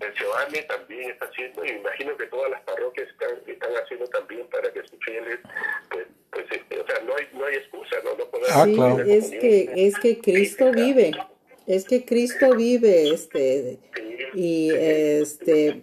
el 0.00 0.14
Giovanni, 0.14 0.62
también 0.68 1.10
está 1.10 1.26
haciendo, 1.26 1.64
y 1.64 1.70
imagino 1.70 2.16
que 2.16 2.26
todas 2.26 2.50
las 2.50 2.60
parroquias 2.62 3.08
están, 3.08 3.30
están 3.46 3.72
haciendo 3.72 4.06
también 4.06 4.46
para 4.48 4.72
que 4.72 4.82
sus 4.86 4.98
fieles, 5.04 5.40
pues, 5.90 6.06
pues 6.30 6.46
este, 6.52 6.80
o 6.80 6.86
sea, 6.86 7.00
no 7.00 7.16
hay, 7.16 7.28
no 7.32 7.44
hay 7.46 7.56
excusa, 7.56 7.96
¿no? 8.04 8.14
no 8.14 8.24
podemos 8.26 8.37
Ah, 8.50 8.64
Sí, 8.64 8.74
claro. 8.74 9.00
es 9.04 9.30
que 9.30 9.70
es 9.74 9.98
que 9.98 10.18
Cristo 10.18 10.72
vive 10.72 11.12
Es 11.66 11.84
que 11.84 12.04
Cristo 12.04 12.54
vive, 12.56 13.10
este, 13.12 13.78
y 14.34 14.70
este, 14.70 15.82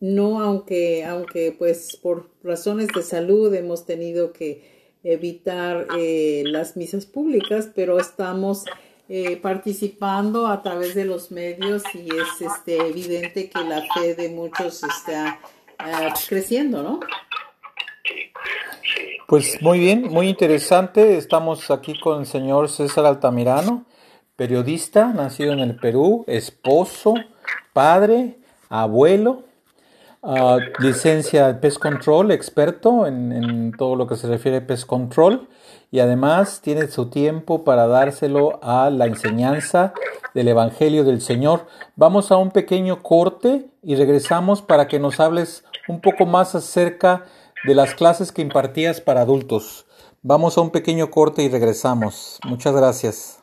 no, 0.00 0.40
aunque, 0.40 1.04
aunque 1.04 1.54
pues 1.56 1.96
por 1.96 2.30
razones 2.42 2.88
de 2.94 3.02
salud 3.02 3.52
hemos 3.54 3.84
tenido 3.84 4.32
que 4.32 4.78
evitar 5.04 5.86
eh, 5.98 6.42
las 6.46 6.76
misas 6.76 7.06
públicas, 7.06 7.68
pero 7.74 7.98
estamos 7.98 8.64
eh, 9.08 9.36
participando 9.36 10.46
a 10.46 10.62
través 10.62 10.94
de 10.94 11.04
los 11.04 11.30
medios 11.30 11.82
y 11.94 12.08
es 12.08 12.40
este, 12.40 12.76
evidente 12.76 13.48
que 13.48 13.64
la 13.64 13.82
fe 13.94 14.14
de 14.14 14.28
muchos 14.28 14.82
está 14.82 15.40
ah, 15.78 16.14
creciendo, 16.28 16.82
¿no? 16.82 17.00
Pues 19.28 19.60
muy 19.60 19.78
bien, 19.78 20.04
muy 20.10 20.26
interesante. 20.26 21.18
Estamos 21.18 21.70
aquí 21.70 22.00
con 22.00 22.20
el 22.20 22.26
señor 22.26 22.70
César 22.70 23.04
Altamirano, 23.04 23.84
periodista, 24.36 25.08
nacido 25.08 25.52
en 25.52 25.58
el 25.58 25.76
Perú, 25.76 26.24
esposo, 26.26 27.12
padre, 27.74 28.38
abuelo, 28.70 29.42
uh, 30.22 30.56
licencia 30.78 31.46
de 31.46 31.60
Pest 31.60 31.76
Control, 31.76 32.30
experto 32.30 33.06
en, 33.06 33.32
en, 33.32 33.72
todo 33.72 33.96
lo 33.96 34.06
que 34.06 34.16
se 34.16 34.28
refiere 34.28 34.56
a 34.56 34.66
Pest 34.66 34.86
Control 34.86 35.46
y 35.90 36.00
además 36.00 36.62
tiene 36.62 36.86
su 36.86 37.10
tiempo 37.10 37.64
para 37.64 37.86
dárselo 37.86 38.58
a 38.62 38.88
la 38.88 39.04
enseñanza 39.04 39.92
del 40.32 40.48
Evangelio 40.48 41.04
del 41.04 41.20
Señor. 41.20 41.66
Vamos 41.96 42.32
a 42.32 42.38
un 42.38 42.50
pequeño 42.50 43.02
corte 43.02 43.66
y 43.82 43.94
regresamos 43.94 44.62
para 44.62 44.88
que 44.88 44.98
nos 44.98 45.20
hables 45.20 45.66
un 45.86 46.00
poco 46.00 46.24
más 46.24 46.54
acerca 46.54 47.18
de 47.18 47.37
las 47.64 47.94
clases 47.94 48.32
que 48.32 48.42
impartías 48.42 49.00
para 49.00 49.22
adultos. 49.22 49.86
Vamos 50.22 50.58
a 50.58 50.60
un 50.60 50.70
pequeño 50.70 51.10
corte 51.10 51.42
y 51.42 51.48
regresamos. 51.48 52.38
Muchas 52.44 52.74
gracias. 52.74 53.42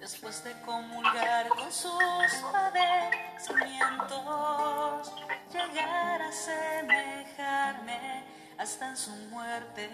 Después 0.00 0.42
de 0.42 0.52
comulgar 0.62 1.48
con 1.50 1.70
sus 1.70 1.92
padecimientos, 2.50 5.12
llegar 5.52 6.22
a 6.22 6.32
semejarme 6.32 8.24
hasta 8.58 8.88
en 8.88 8.96
su 8.96 9.10
muerte. 9.30 9.90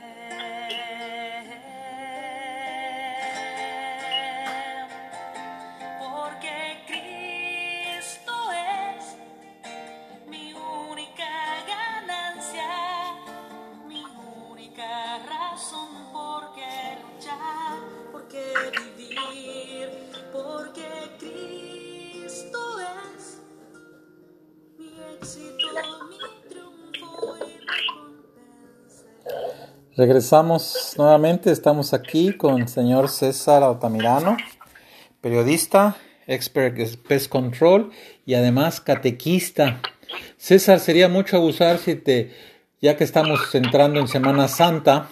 Regresamos 29.96 30.94
nuevamente, 30.98 31.52
estamos 31.52 31.94
aquí 31.94 32.36
con 32.36 32.60
el 32.60 32.66
señor 32.66 33.08
César 33.08 33.62
Altamirano, 33.62 34.36
periodista, 35.20 35.96
expert 36.26 36.76
pest 37.06 37.28
control 37.28 37.92
y 38.26 38.34
además 38.34 38.80
catequista. 38.80 39.80
César, 40.36 40.80
sería 40.80 41.08
mucho 41.08 41.36
abusar 41.36 41.78
si 41.78 41.94
te, 41.94 42.32
ya 42.82 42.96
que 42.96 43.04
estamos 43.04 43.54
entrando 43.54 44.00
en 44.00 44.08
Semana 44.08 44.48
Santa, 44.48 45.10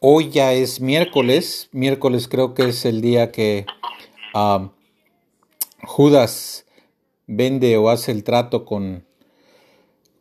hoy 0.00 0.30
ya 0.30 0.52
es 0.52 0.80
miércoles, 0.80 1.68
miércoles 1.70 2.26
creo 2.26 2.54
que 2.54 2.70
es 2.70 2.84
el 2.86 3.00
día 3.00 3.30
que 3.30 3.66
uh, 4.34 4.66
Judas 5.84 6.66
vende 7.28 7.76
o 7.76 7.88
hace 7.88 8.10
el 8.10 8.24
trato 8.24 8.64
con, 8.64 9.06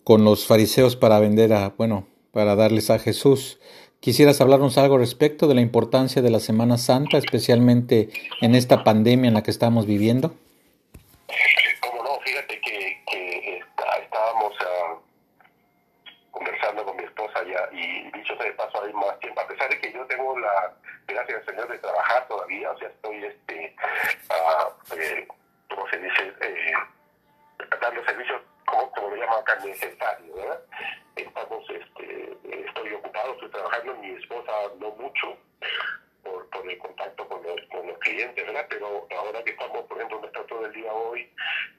con 0.03 0.23
los 0.23 0.45
fariseos 0.45 0.95
para 0.95 1.19
vender 1.19 1.51
a, 1.51 1.69
bueno, 1.69 2.05
para 2.38 2.55
darles 2.55 2.91
a 2.91 2.99
Jesús. 2.99 3.57
¿Quisieras 3.99 4.39
hablarnos 4.41 4.77
algo 4.77 4.97
respecto 4.99 5.47
de 5.47 5.55
la 5.55 5.62
importancia 5.62 6.21
de 6.21 6.29
la 6.29 6.39
Semana 6.39 6.77
Santa, 6.77 7.17
especialmente 7.17 8.10
en 8.41 8.53
esta 8.53 8.83
pandemia 8.83 9.27
en 9.27 9.33
la 9.33 9.43
que 9.43 9.51
estamos 9.51 9.88
viviendo? 9.88 10.33
Como 11.81 12.03
no, 12.03 12.19
fíjate 12.19 12.62
que, 12.62 13.01
que 13.12 13.60
estábamos 14.03 14.53
uh, 14.53 14.99
conversando 16.31 16.86
con 16.86 16.95
mi 16.95 17.03
esposa 17.03 17.39
ya 17.43 17.75
y 17.75 18.12
dicho 18.12 18.36
sea 18.38 18.45
de 18.45 18.53
paso 18.53 18.83
hay 18.83 18.93
más 18.93 19.19
tiempo, 19.19 19.41
a 19.41 19.47
pesar 19.47 19.69
de 19.69 19.79
que 19.79 19.91
yo 19.91 20.05
tengo 20.05 20.38
la 20.39 20.73
gracia 21.07 21.38
al 21.38 21.45
Señor 21.45 21.67
de 21.67 21.79
trabajar 21.79 22.27
todavía, 22.27 22.71
o 22.71 22.77
sea, 22.77 22.89
estoy, 22.89 23.25
este, 23.25 23.75
uh, 24.29 24.95
eh, 24.95 25.27
¿cómo 25.69 25.89
se 25.89 25.97
dice? 25.97 26.33
Eh, 26.41 26.73
dando 27.81 28.05
servicios, 28.05 28.41
como, 28.67 28.91
como 28.91 29.10
me 29.10 29.17
llaman 29.17 29.39
acá, 29.39 29.55
necesarios, 29.65 30.36
¿verdad? 30.36 30.60
Estamos, 31.15 31.65
este, 31.69 32.37
trabajando, 33.35 33.95
mi 33.95 34.09
esposa 34.11 34.51
no 34.79 34.91
mucho 34.91 35.37
por, 36.23 36.49
por 36.49 36.69
el 36.69 36.77
contacto 36.77 37.27
con 37.27 37.41
los, 37.43 37.61
con 37.71 37.87
los 37.87 37.97
clientes, 37.99 38.45
¿verdad? 38.45 38.65
Pero 38.69 39.07
ahora 39.17 39.43
que 39.43 39.51
estamos, 39.51 39.83
por 39.83 39.97
ejemplo, 39.97 40.21
me 40.21 40.27
está 40.27 40.45
todo 40.45 40.65
el 40.65 40.73
día 40.73 40.91
hoy 40.93 41.29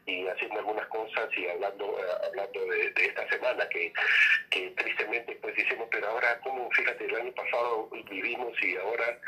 y 0.07 0.27
haciendo 0.27 0.59
algunas 0.59 0.87
cosas 0.89 1.29
y 1.37 1.47
hablando 1.49 1.87
uh, 1.87 2.27
hablando 2.27 2.67
de, 2.67 2.91
de, 2.91 3.05
esta 3.07 3.29
semana 3.29 3.69
que, 3.69 3.93
que 4.51 4.71
tristemente 4.71 5.37
pues 5.37 5.55
decimos, 5.57 5.89
pero 5.91 6.09
ahora 6.09 6.39
como, 6.41 6.71
fíjate, 6.71 7.05
el 7.05 7.17
año 7.17 7.33
pasado 7.33 7.89
vivimos 7.91 8.53
y 8.63 8.77
ahora, 8.77 9.19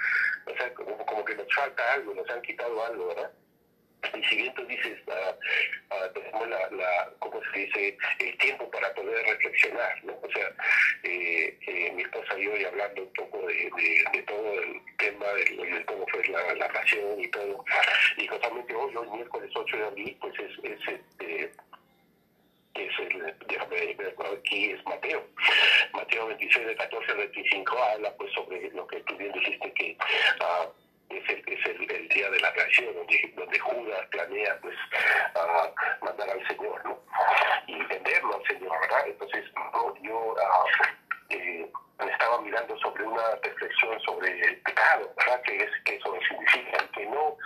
o 0.46 0.56
sea, 0.56 0.72
como, 0.74 1.04
como 1.04 1.24
que 1.24 1.35
nos 1.35 1.52
falta 1.54 1.92
algo, 1.92 2.14
nos 2.14 2.28
han 2.30 2.42
quitado 2.42 2.85
algo, 2.85 3.09
¿verdad? 3.09 3.30
Y 4.17 4.25
si 4.25 4.37
bien 4.37 4.55
tú 4.55 4.65
dices, 4.67 4.99
uh, 5.07 6.13
tenemos 6.15 6.49
la, 6.49 6.71
la, 6.71 7.13
¿cómo 7.19 7.41
se 7.53 7.59
dice?, 7.61 7.97
el 8.19 8.39
tiempo 8.39 8.71
para 8.71 8.93
poder 8.95 9.27
reflexionar, 9.27 10.05
¿no? 10.05 10.19
O 10.23 10.31
sea, 10.33 10.49
eh, 11.05 11.59
eh, 11.67 11.93
mi 11.95 12.03
esposa 12.03 12.39
y 12.39 12.45
yo 12.45 12.57
y 12.57 12.65
hablando 12.65 13.03
un 13.03 13.13
poco 13.13 13.47
de, 13.47 14.23
todo 14.27 14.55
el 14.55 14.81
tema 14.99 15.27
de, 15.27 15.85
cómo 15.87 16.07
fue 16.09 16.27
la, 16.29 16.55
la 16.55 16.69
pasión 16.69 17.21
y 17.21 17.29
todo, 17.29 17.65
y 18.17 18.27
justamente 18.27 18.75
hoy, 18.75 18.97
hoy 18.97 19.11
miércoles 19.11 19.51
8 19.55 19.77
de 19.77 19.85
abril, 19.85 20.17
pues 20.21 20.35
es, 20.39 20.65
es 20.65 20.89
este 20.89 21.53
es 22.75 22.99
el, 23.01 23.35
déjame 23.49 23.95
ver 23.95 24.15
aquí, 24.33 24.71
es 24.71 24.85
Mateo. 24.85 25.27
Mateo 25.93 26.27
26, 26.29 26.67
de 26.67 26.77
14 26.77 27.13
al 27.13 27.19
25, 27.19 27.79
habla 27.79 28.15
pues 28.17 28.33
sobre 28.33 28.71
lo 28.71 28.87
que 28.87 29.01
tú 29.01 29.17
bien 29.17 29.33
dijiste 29.33 29.73
que 29.73 29.97
uh, 30.41 30.71
es, 31.11 31.29
el, 31.29 31.42
es 31.46 31.66
el, 31.66 32.09
día 32.09 32.31
de 32.31 32.40
la 32.40 32.53
creación, 32.53 32.94
donde, 32.94 33.33
donde 33.37 33.59
Judas 33.59 34.07
planea 34.11 34.59
pues 34.61 34.77
uh, 35.35 36.05
mandar 36.05 36.31
al 36.31 36.46
Señor, 36.46 36.85
¿no? 36.85 36.99
Y 37.66 37.83
venderlo 37.85 38.37
al 38.37 38.46
Señor, 38.46 38.81
¿verdad? 38.81 39.07
Entonces 39.07 39.44
yo, 39.55 39.94
yo 40.03 40.18
uh, 40.33 40.37
eh, 41.31 41.70
estaba 42.11 42.40
mirando 42.40 42.77
sobre 42.79 43.05
una 43.05 43.35
reflexión 43.42 44.01
sobre 44.01 44.40
el 44.40 44.57
pecado, 44.62 45.12
¿verdad? 45.16 45.42
Que 45.42 45.57
es 45.59 45.70
que 45.85 45.96
eso 45.96 46.16
significa 46.29 46.79
que 46.94 47.07
no, 47.07 47.37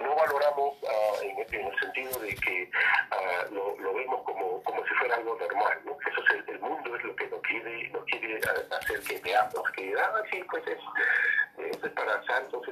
no 0.00 0.14
valoramos 0.14 0.74
uh, 0.82 1.22
en, 1.22 1.66
el 1.66 1.78
sentido 1.78 2.18
de 2.20 2.34
que 2.36 2.70
uh, 3.12 3.54
lo, 3.54 3.76
lo, 3.78 3.94
vemos 3.94 4.22
como, 4.24 4.62
como 4.62 4.86
si 4.86 4.94
fuera 4.94 5.16
algo 5.16 5.36
normal, 5.38 5.80
¿no? 5.84 5.96
Eso 6.06 6.22
es 6.34 6.48
el, 6.48 6.60
mundo 6.60 6.96
es 6.96 7.04
lo 7.04 7.16
que 7.16 7.26
no 7.28 7.40
quiere, 7.42 7.88
no 7.90 8.04
quiere 8.04 8.38
hacer 8.38 9.00
que 9.00 9.20
veamos, 9.20 9.70
que, 9.72 9.94
ah, 9.98 10.22
sí, 10.30 10.42
pues 10.50 10.66
es, 10.66 10.78
es 11.58 11.90
para 11.92 12.22
santos, 12.24 12.66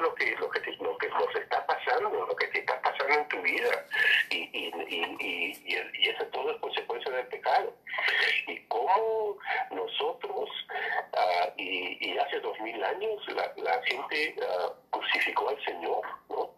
lo 0.00 0.14
que, 0.14 0.36
lo 0.36 0.48
que, 0.50 0.60
te, 0.60 0.72
lo 0.76 0.96
que 0.98 1.08
nos 1.08 1.34
está 1.34 1.66
pasando, 1.66 2.10
lo 2.10 2.36
que 2.36 2.46
te 2.48 2.60
está 2.60 2.80
pasando 2.80 3.14
en 3.14 3.28
tu 3.28 3.40
vida 3.42 3.86
y, 4.30 4.36
y, 4.52 4.72
y, 5.20 5.58
recordemos, 12.98 13.26
la, 13.28 13.52
la 13.56 13.82
gente 13.82 14.34
uh, 14.38 14.90
crucificó 14.90 15.48
al 15.48 15.64
Señor, 15.64 16.02
¿no? 16.28 16.50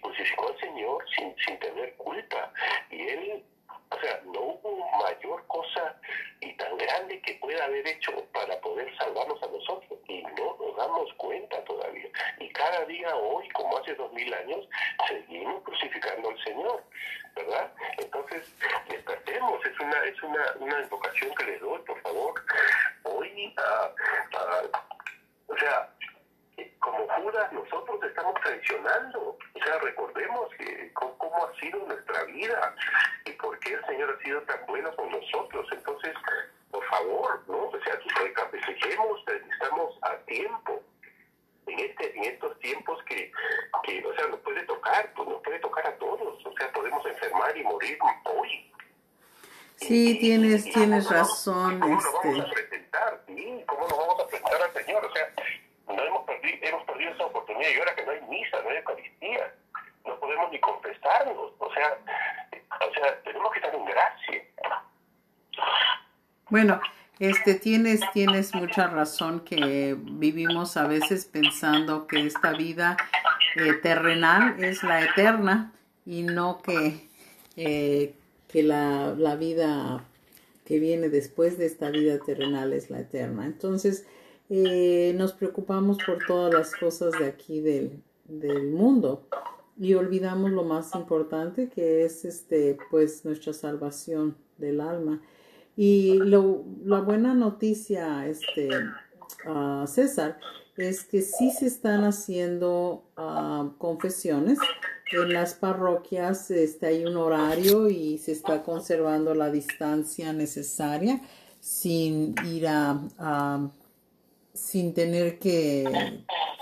Crucificó 0.00 0.48
al 0.48 0.60
Señor 0.60 1.04
sin, 1.16 1.34
sin 1.44 1.58
tener 1.58 1.94
culpa. 1.96 2.52
Y 2.90 3.08
Él, 3.08 3.44
o 3.90 4.00
sea, 4.00 4.20
no 4.26 4.40
hubo 4.40 4.90
mayor 5.02 5.46
cosa 5.46 5.96
y 6.40 6.52
tan 6.54 6.76
grande 6.76 7.20
que 7.22 7.34
pueda 7.34 7.64
haber 7.64 7.86
hecho 7.86 8.12
para 8.32 8.60
poder 8.60 8.94
salvarnos 8.96 9.42
a 9.42 9.46
nosotros. 9.46 9.98
Y 10.08 10.22
no 10.22 10.56
nos 10.58 10.76
damos 10.76 11.12
cuenta 11.14 11.62
todavía. 11.64 12.08
Y 12.38 12.48
cada 12.50 12.84
día 12.84 13.14
hoy, 13.16 13.48
como 13.50 13.78
hace 13.78 13.94
dos 13.94 14.12
mil 14.12 14.32
años, 14.32 14.68
seguimos 15.08 15.62
crucificando 15.64 16.30
al 16.30 16.44
Señor, 16.44 16.82
¿verdad? 17.34 17.72
Entonces, 17.98 18.52
despertemos, 18.88 19.64
es 19.64 19.80
una, 19.80 20.04
es 20.04 20.22
una, 20.22 20.52
una 20.60 20.80
invocación 20.80 21.34
que 21.34 21.44
le 21.44 21.58
doy, 21.58 21.80
por 21.82 22.00
favor. 22.02 22.44
Hoy, 23.04 23.54
uh, 23.56 23.60
uh, 23.60 24.98
o 25.48 25.56
sea, 25.56 25.88
como 26.78 27.08
Judas, 27.08 27.52
nosotros 27.52 28.02
estamos 28.02 28.34
traicionando. 28.42 29.38
O 29.54 29.64
sea, 29.64 29.78
recordemos 29.78 30.48
que 30.56 30.92
cómo, 30.92 31.16
cómo, 31.18 31.46
ha 31.46 31.60
sido 31.60 31.78
nuestra 31.86 32.24
vida 32.24 32.74
y 33.24 33.32
por 33.32 33.58
qué 33.60 33.74
el 33.74 33.86
Señor 33.86 34.16
ha 34.16 34.24
sido 34.24 34.42
tan 34.42 34.66
bueno 34.66 34.94
con 34.94 35.10
nosotros. 35.10 35.66
Entonces, 35.72 36.14
por 36.70 36.84
favor, 36.86 37.42
¿no? 37.48 37.68
O 37.68 37.80
sea, 37.82 37.98
recapitulemos, 38.98 39.52
estamos 39.52 39.98
a 40.02 40.16
tiempo. 40.26 40.82
En, 41.66 41.78
este, 41.80 42.16
en 42.16 42.24
estos 42.24 42.58
tiempos 42.60 43.02
que, 43.04 43.30
que, 43.82 44.04
o 44.04 44.14
sea, 44.14 44.26
nos 44.28 44.40
puede 44.40 44.62
tocar, 44.62 45.12
pues 45.14 45.28
nos 45.28 45.42
puede 45.42 45.58
tocar 45.58 45.86
a 45.86 45.98
todos. 45.98 46.46
O 46.46 46.52
sea, 46.56 46.72
podemos 46.72 47.04
enfermar 47.04 47.56
y 47.56 47.62
morir 47.62 47.98
hoy. 48.24 48.72
Sí, 49.76 50.12
y, 50.12 50.18
tienes, 50.18 50.66
y, 50.66 50.72
tienes 50.72 51.06
¿cómo, 51.06 51.18
razón. 51.18 51.80
¿Cómo 51.80 51.98
este... 51.98 52.10
nos 52.10 52.24
vamos 52.24 52.50
a 52.50 52.54
presentar? 52.54 53.22
Sí, 53.26 53.64
¿cómo 53.66 53.80
nos 53.82 53.98
vamos 53.98 54.20
a 54.20 54.26
presentar 54.26 54.62
al 54.62 54.84
Señor? 54.84 55.04
O 55.04 55.12
sea, 55.12 55.32
no 55.88 56.02
hemos 56.02 56.26
perdido, 56.26 56.58
hemos 56.62 56.84
perdido 56.84 57.12
esa 57.12 57.26
oportunidad 57.26 57.70
y 57.70 57.78
ahora 57.78 57.94
que 57.94 58.06
no 58.06 58.12
hay 58.12 58.20
misa, 58.22 58.62
no 58.62 58.70
hay 58.70 58.76
Eucaristía, 58.78 59.54
no 60.06 60.18
podemos 60.18 60.50
ni 60.50 60.60
confesarnos, 60.60 61.52
o 61.58 61.72
sea, 61.74 61.98
o 62.80 62.94
sea, 62.94 63.22
tenemos 63.22 63.52
que 63.52 63.58
estar 63.58 63.74
en 63.74 63.84
gracia. 63.84 64.44
Bueno, 66.50 66.80
este 67.18 67.54
tienes 67.54 68.00
tienes 68.12 68.54
mucha 68.54 68.86
razón 68.86 69.40
que 69.40 69.96
vivimos 70.00 70.76
a 70.76 70.86
veces 70.86 71.24
pensando 71.24 72.06
que 72.06 72.26
esta 72.26 72.52
vida 72.52 72.96
eh, 73.56 73.72
terrenal 73.82 74.62
es 74.62 74.82
la 74.82 75.04
eterna 75.04 75.72
y 76.06 76.22
no 76.22 76.62
que 76.62 77.08
eh, 77.56 78.14
que 78.46 78.62
la, 78.62 79.14
la 79.16 79.36
vida 79.36 80.04
que 80.64 80.78
viene 80.78 81.08
después 81.08 81.56
de 81.58 81.66
esta 81.66 81.90
vida 81.90 82.18
terrenal 82.18 82.74
es 82.74 82.90
la 82.90 83.00
eterna. 83.00 83.46
Entonces, 83.46 84.06
eh, 84.50 85.14
nos 85.16 85.32
preocupamos 85.32 85.96
por 86.04 86.18
todas 86.26 86.52
las 86.52 86.74
cosas 86.74 87.18
de 87.18 87.26
aquí 87.26 87.60
del, 87.60 88.02
del, 88.26 88.70
mundo 88.70 89.26
y 89.78 89.94
olvidamos 89.94 90.50
lo 90.50 90.64
más 90.64 90.94
importante 90.94 91.68
que 91.68 92.04
es 92.04 92.24
este 92.24 92.78
pues 92.90 93.24
nuestra 93.24 93.52
salvación 93.52 94.36
del 94.56 94.80
alma 94.80 95.20
y 95.80 96.14
lo, 96.14 96.64
la 96.84 97.00
buena 97.00 97.34
noticia 97.34 98.26
este 98.26 98.68
uh, 99.46 99.86
César 99.86 100.40
es 100.76 101.04
que 101.04 101.22
sí 101.22 101.52
se 101.52 101.66
están 101.66 102.02
haciendo 102.02 103.04
uh, 103.16 103.76
confesiones 103.78 104.58
en 105.12 105.32
las 105.32 105.54
parroquias 105.54 106.50
este, 106.50 106.88
hay 106.88 107.04
un 107.04 107.16
horario 107.16 107.88
y 107.88 108.18
se 108.18 108.32
está 108.32 108.64
conservando 108.64 109.36
la 109.36 109.50
distancia 109.50 110.32
necesaria 110.32 111.22
sin 111.60 112.34
ir 112.44 112.66
a, 112.66 113.00
a 113.16 113.70
sin 114.58 114.94
tener 114.94 115.38
que, 115.38 115.86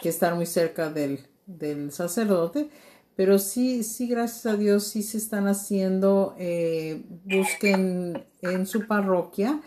estar 0.03 0.35
muy 0.37 0.47
cerca 0.47 0.91
del, 0.91 1.19
del, 1.47 1.91
sacerdote, 1.91 2.69
pero 3.17 3.41
sí, 3.41 3.83
sí, 3.83 4.07
gracias 4.07 4.47
a 4.47 4.57
Dios, 4.57 4.87
sí 4.87 5.03
se 5.03 5.19
están 5.19 5.49
haciendo, 5.49 6.37
eh, 6.39 7.03
busquen 7.25 8.25
en 8.53 8.67
su 8.67 8.87
parroquia 8.87 9.61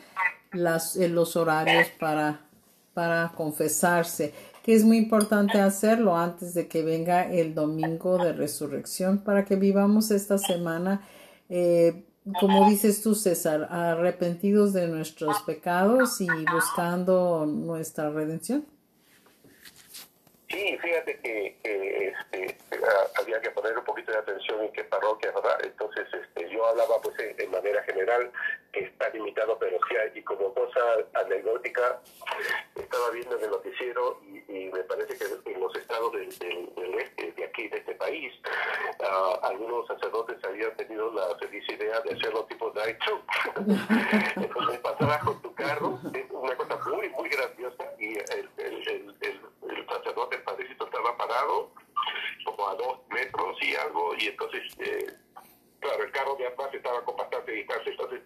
las, 0.52 0.96
en 0.96 1.16
los 1.16 1.36
horarios 1.36 1.88
para, 2.00 2.42
para 2.94 3.32
confesarse, 3.36 4.34
que 4.64 4.74
es 4.74 4.84
muy 4.84 4.98
importante 4.98 5.60
hacerlo 5.60 6.18
antes 6.18 6.54
de 6.54 6.68
que 6.68 6.84
venga 6.84 7.32
el 7.32 7.54
domingo 7.54 8.18
de 8.18 8.34
resurrección 8.34 9.20
para 9.20 9.46
que 9.46 9.56
vivamos 9.56 10.12
esta 10.12 10.38
semana. 10.38 11.02
Eh, 11.50 12.04
como 12.40 12.70
dices 12.70 13.02
tú, 13.02 13.16
César, 13.16 13.68
arrepentidos 13.72 14.74
de 14.74 14.88
nuestros 14.88 15.42
pecados 15.44 16.22
y 16.22 16.28
buscando 16.52 17.46
nuestra 17.46 18.10
redención. 18.10 18.66
Sí, 20.50 20.78
fíjate 20.82 21.20
que, 21.20 21.58
este, 21.64 22.58
había 23.20 23.40
que 23.40 23.52
poner 23.52 23.78
un 23.78 23.84
poquito 23.84 24.12
de 24.12 24.18
atención 24.18 24.62
en 24.64 24.72
qué 24.72 24.84
parroquia, 24.84 25.32
¿verdad? 25.32 25.60
Entonces, 25.64 26.08
este, 26.12 26.50
yo 26.50 26.66
hablaba 26.66 27.00
pues 27.04 27.16
en, 27.38 27.52
manera 27.52 27.84
general 27.84 28.32
que 28.72 28.82
está 28.82 29.10
limitado, 29.10 29.58
pero 29.60 29.78
sí 29.88 29.96
hay, 29.96 30.20
y 30.20 30.24
como 30.24 30.54
cosa 30.54 30.80
anecdótica, 31.14 32.02
estaba 32.76 33.10
viendo 33.12 33.38
en 33.38 33.44
el 33.44 33.52
noticiero 33.52 34.20
y, 34.24 34.38
y 34.52 34.72
me 34.72 34.84
parece 34.84 35.18
que 35.18 35.52
en 35.52 35.60
los 35.60 35.76
estados 35.76 36.12
del, 36.14 36.38
del, 36.40 36.76
del 36.76 36.94
este, 36.96 37.32
de 37.32 37.46
aquí, 37.46 37.68
de 37.68 37.78
este 37.78 37.96
país, 37.96 38.34
uh, 39.00 39.46
algunos 39.46 39.88
sacerdotes 39.88 40.44
habían 40.44 40.76
tenido 40.76 41.12
la 41.14 41.36
feliz 41.38 41.64
idea 41.70 42.00
de 42.02 42.14
hacerlo 42.14 42.46
tipo 42.46 42.72
drive-thru. 42.72 43.22
Entonces, 44.36 44.80
pasabas 44.80 45.24
con 45.24 45.42
tu 45.42 45.54
carro, 45.56 46.00
es 46.14 46.26
una 46.32 46.56
cosa 46.56 46.78
muy, 46.90 47.10
muy 47.10 47.30
graciosa, 47.30 47.86
y 48.00 48.18
el, 48.18 48.50
el, 48.58 48.88
el, 48.88 49.16
el 49.22 49.88
sacerdote, 49.88 50.36
el 50.38 50.44
padrecito, 50.44 50.86
estaba 50.86 51.18
parado 51.18 51.72
como 52.46 52.70
a 52.70 52.76
dos 52.76 53.00
metros 53.10 53.58
y 53.62 53.76
algo, 53.76 54.14
y 54.18 54.28
entonces, 54.28 54.64
eh, 54.80 55.08
claro, 55.80 56.04
el 56.04 56.12
carro 56.12 56.36
de 56.36 56.48
atrás 56.48 56.74
estaba 56.74 57.04
con 57.04 57.16
bastante 57.18 57.52
distancia, 57.52 57.92
entonces 57.92 58.22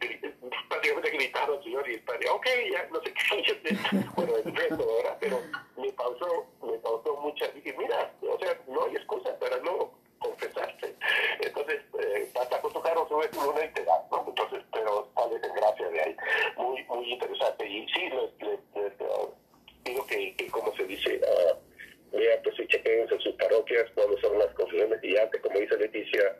prácticamente 0.68 1.10
gritaron 1.10 1.58
al 1.58 1.64
señor 1.64 1.88
y 1.88 1.94
el 1.94 2.02
padre, 2.02 2.28
ok, 2.30 2.46
ya, 2.70 2.88
no 2.92 3.00
sé 3.02 3.12
qué, 3.12 3.78
bueno, 4.16 4.36
el 4.36 4.54
resto, 4.54 4.96
¿verdad? 4.96 5.16
Pero 5.20 5.40
me 5.76 5.92
pausó, 5.92 6.46
me 6.62 6.78
pausó 6.78 7.16
mucha, 7.16 7.48
dije, 7.48 7.74
mira, 7.78 8.12
o 8.22 8.38
sea, 8.38 8.58
no 8.68 8.84
hay 8.84 8.96
excusa 8.96 9.38
para 9.38 9.56
no 9.58 10.02
confesarse. 10.22 10.94
Entonces, 11.40 11.80
eh, 12.00 12.30
hasta 12.40 12.60
con 12.60 12.72
tu 12.72 12.80
carro 12.80 13.06
sube 13.08 13.28
tu 13.28 13.40
luna 13.42 13.64
y 13.64 13.72
te 13.72 13.84
da, 13.84 13.94
¿no? 14.10 14.24
Entonces, 14.26 14.62
pero 14.72 15.10
sales 15.14 15.42
en 15.42 15.54
gracia 15.54 15.88
de 15.88 16.00
ahí. 16.00 16.16
Muy, 16.56 16.82
muy 16.84 17.12
interesante. 17.12 17.68
Y 17.68 17.86
sí, 17.88 18.08
les, 18.08 18.48
les, 18.48 18.60
les 18.74 19.00
uh, 19.00 19.30
digo 19.84 20.06
que, 20.06 20.34
que, 20.36 20.46
como 20.48 20.74
se 20.76 20.84
dice, 20.84 21.20
uh, 21.20 22.16
vean, 22.16 22.40
pues 22.44 22.58
y 22.60 22.66
chequen 22.68 23.00
en 23.00 23.20
sus 23.20 23.34
parroquias 23.34 23.90
cuándo 23.94 24.18
son 24.20 24.38
las 24.38 24.54
confesiones 24.54 25.02
y 25.02 25.16
antes, 25.16 25.40
como 25.40 25.58
dice 25.58 25.76
Leticia, 25.76 26.36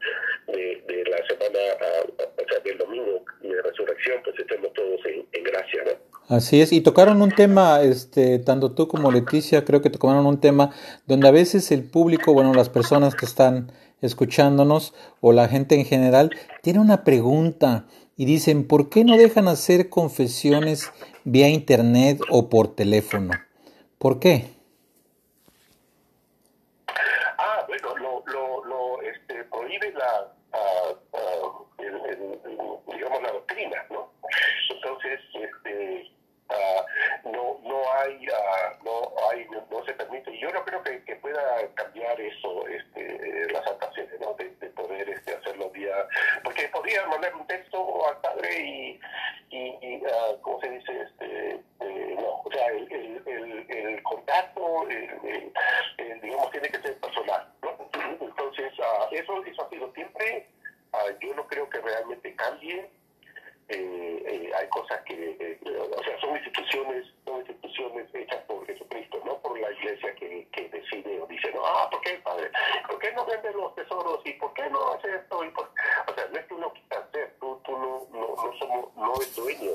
de, 0.46 0.82
de 0.86 1.04
la 1.04 1.26
semana, 1.26 1.58
uh, 1.80 2.22
o 2.22 2.48
sea, 2.48 2.58
del 2.60 2.78
domingo 2.78 3.24
de 3.40 3.62
resurrección, 3.62 4.22
pues 4.22 4.38
estemos 4.38 4.72
todos 4.74 5.04
en, 5.06 5.26
en 5.32 5.44
gracia, 5.44 5.84
¿no? 5.84 6.12
Así 6.32 6.62
es, 6.62 6.72
y 6.72 6.80
tocaron 6.80 7.20
un 7.20 7.30
tema, 7.30 7.82
este, 7.82 8.38
tanto 8.38 8.72
tú 8.72 8.88
como 8.88 9.12
Leticia, 9.12 9.66
creo 9.66 9.82
que 9.82 9.90
tocaron 9.90 10.24
un 10.24 10.40
tema 10.40 10.70
donde 11.04 11.28
a 11.28 11.30
veces 11.30 11.70
el 11.70 11.84
público, 11.84 12.32
bueno, 12.32 12.54
las 12.54 12.70
personas 12.70 13.14
que 13.14 13.26
están 13.26 13.70
escuchándonos 14.00 14.94
o 15.20 15.32
la 15.32 15.46
gente 15.48 15.74
en 15.74 15.84
general, 15.84 16.30
tiene 16.62 16.80
una 16.80 17.04
pregunta 17.04 17.84
y 18.16 18.24
dicen, 18.24 18.66
¿por 18.66 18.88
qué 18.88 19.04
no 19.04 19.18
dejan 19.18 19.46
hacer 19.46 19.90
confesiones 19.90 20.90
vía 21.24 21.50
internet 21.50 22.22
o 22.30 22.48
por 22.48 22.74
teléfono? 22.74 23.34
¿Por 23.98 24.18
qué? 24.18 24.54
Ah, 27.36 27.66
bueno, 27.68 27.94
lo, 27.98 28.24
lo, 28.32 28.64
lo 28.64 29.02
este, 29.02 29.44
prohíbe 29.44 29.92
la, 29.92 30.32
uh, 30.54 30.92
uh, 31.14 31.66
el, 31.76 31.94
el, 31.94 32.22
el, 32.46 32.58
digamos, 32.90 33.22
la 33.22 33.32
doctrina, 33.32 33.76
¿no? 33.90 34.10
Entonces, 34.74 35.20
este, 35.34 36.10
uh, 36.48 37.30
no, 37.30 37.60
no 37.62 37.78
hay, 38.00 38.26
no 38.84 39.12
hay, 39.30 39.46
no 39.70 39.84
se 39.84 39.92
permite. 39.92 40.34
Y 40.34 40.40
yo 40.40 40.50
no 40.52 40.64
creo 40.64 40.82
que, 40.82 41.04
que 41.04 41.16
pueda 41.16 41.40
cambiar 41.74 42.20
eso, 42.20 42.66
este, 42.66 43.46
la 43.52 43.62
Santa 43.64 43.92
Sede, 43.94 44.18
¿no? 44.20 44.34
De, 44.34 44.50
de 44.60 44.66
poder 44.70 45.08
este, 45.08 45.34
hacerlo 45.34 45.70
vía, 45.70 45.94
porque 46.42 46.68
podría 46.92 47.06
mandar 47.06 47.34
un 47.34 47.46
texto 47.46 48.08
al 48.08 48.20
padre 48.20 48.60
y, 48.60 49.00
y, 49.50 49.78
y 49.80 50.02
¿cómo 50.42 50.60
se 50.60 50.70
dice? 50.70 51.02
Este, 51.02 51.52
eh, 51.80 52.16
no, 52.16 52.42
o 52.44 52.50
sea, 52.52 52.66
el, 52.66 52.92
el, 52.92 53.22
el, 53.26 53.66
el 53.70 54.02
contacto, 54.02 54.86
digamos, 56.22 56.50
tiene 56.50 56.68
que 56.68 56.82
ser 56.82 56.98
personal, 57.00 57.48
¿no? 57.62 57.70
Entonces, 58.20 58.72
eso, 59.12 59.44
eso 59.44 59.62
ha 59.62 59.70
sido 59.70 59.92
siempre, 59.94 60.46
yo 61.20 61.34
no 61.34 61.46
creo 61.46 61.68
que 61.70 61.80
realmente 61.80 62.34
cambie. 62.36 62.90
Eh, 63.68 64.22
eh, 64.26 64.50
hay 64.54 64.68
cosas 64.68 65.00
que, 65.06 65.14
eh, 65.14 65.58
o 65.64 66.02
sea, 66.02 66.20
son 66.20 66.36
instituciones, 66.36 67.06
son 67.24 67.38
instituciones 67.38 68.06
hechas 68.12 68.42
por 68.44 68.66
Jesucristo, 68.66 69.22
no 69.24 69.40
por 69.40 69.58
la 69.58 69.70
iglesia 69.72 70.14
que, 70.16 70.46
que 70.52 70.68
decide 70.68 71.20
o 71.20 71.26
dice, 71.26 71.50
no, 71.54 71.64
ah, 71.64 71.88
¿por 71.90 72.02
qué, 72.02 72.18
padre? 72.18 72.50
¿Por 72.86 72.98
qué 72.98 73.12
no 73.12 73.24
vende 73.24 73.50
los 73.52 73.74
tesoros? 73.74 74.20
¿Y 74.26 74.32
por 74.34 74.52
qué 74.52 74.68
no 74.68 74.92
hace 74.92 75.14
esto? 75.14 75.42
Y 75.44 75.48
por... 75.50 75.70
O 76.06 76.14
sea, 76.14 76.26
no 76.30 76.38
es 76.38 76.46
que 76.46 76.54
uno 76.54 76.72
quita 76.74 76.98
hacer, 76.98 77.34
tú, 77.40 77.58
tú 77.64 77.72
no, 77.72 78.06
no, 78.12 78.34
no, 78.36 78.58
somos, 78.58 78.94
no 78.96 79.14
es 79.14 79.34
dueño 79.36 79.72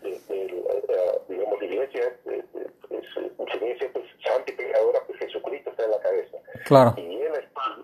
de, 0.00 0.18
de 0.28 0.54
uh, 0.54 1.24
digamos, 1.28 1.60
la 1.60 1.66
iglesia, 1.66 2.02
es, 2.06 2.32
es, 2.32 2.44
es, 2.54 3.04
iglesia 3.20 3.56
iglesia 3.56 3.90
pues, 3.92 4.04
santa 4.24 4.50
y 4.50 4.54
pecadora, 4.54 5.00
pues 5.06 5.18
Jesucristo 5.18 5.70
está 5.70 5.84
en 5.84 5.90
la 5.90 6.00
cabeza. 6.00 6.38
Claro. 6.76 6.94
Y 6.96 7.00
él, 7.00 7.32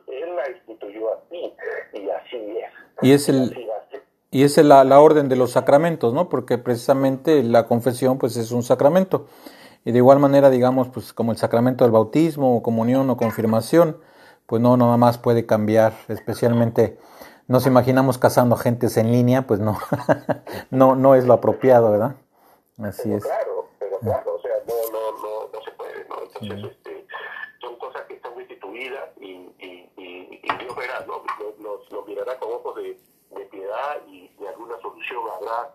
él 0.08 0.36
la 0.36 0.50
instituyó 0.50 1.14
así, 1.14 1.54
y 1.94 2.10
así 2.10 2.36
es. 2.36 2.70
Y 3.02 3.12
es 3.12 3.28
el... 3.28 3.42
Así. 3.42 3.62
Y 4.34 4.44
es 4.44 4.56
la, 4.56 4.82
la 4.84 4.98
orden 5.00 5.28
de 5.28 5.36
los 5.36 5.50
sacramentos, 5.50 6.14
¿no? 6.14 6.30
Porque 6.30 6.56
precisamente 6.56 7.42
la 7.42 7.66
confesión, 7.66 8.16
pues, 8.16 8.38
es 8.38 8.50
un 8.50 8.62
sacramento. 8.62 9.26
Y 9.84 9.92
de 9.92 9.98
igual 9.98 10.20
manera, 10.20 10.48
digamos, 10.48 10.88
pues, 10.88 11.12
como 11.12 11.32
el 11.32 11.38
sacramento 11.38 11.84
del 11.84 11.92
bautismo, 11.92 12.56
o 12.56 12.62
comunión 12.62 13.10
o 13.10 13.16
confirmación, 13.18 13.98
pues 14.46 14.62
no, 14.62 14.76
nada 14.76 14.96
más 14.96 15.18
puede 15.18 15.44
cambiar, 15.44 15.92
especialmente 16.08 16.98
nos 17.48 17.66
imaginamos 17.66 18.18
casando 18.18 18.56
gentes 18.56 18.96
en 18.96 19.12
línea, 19.12 19.42
pues 19.46 19.60
no, 19.60 19.78
no, 20.70 20.94
no 20.94 21.14
es 21.14 21.26
lo 21.26 21.34
apropiado, 21.34 21.90
¿verdad? 21.90 22.16
Así 22.82 23.02
Pero 23.04 23.16
es. 23.16 23.24
claro, 23.24 23.68
pero 23.78 23.98
claro, 23.98 24.34
o 24.34 24.40
sea, 24.40 24.52
no, 24.66 24.74
no, 24.92 25.12
no, 25.22 25.48
no 25.52 25.64
se 25.64 25.70
puede, 25.72 26.06
¿no? 26.08 26.16
Entonces, 26.22 26.72
este, 26.72 27.06
son 27.60 27.76
cosas 27.78 28.02
que 28.08 28.14
están 28.14 28.32
instituidas 28.40 29.10
y, 29.20 29.52
y, 29.58 29.90
y, 29.96 30.40
y 30.42 30.56
Dios 30.58 30.76
verá, 30.76 31.04
¿no? 31.06 31.22
Nos 31.92 32.06
mirará 32.06 32.38
con 32.38 32.52
ojos 32.52 32.74
de, 32.76 32.96
de 33.30 33.44
piedad 33.46 34.02
y, 34.08 34.30
y 34.40 34.46
alguna 34.46 34.80
solución 34.80 35.22
habrá. 35.30 35.72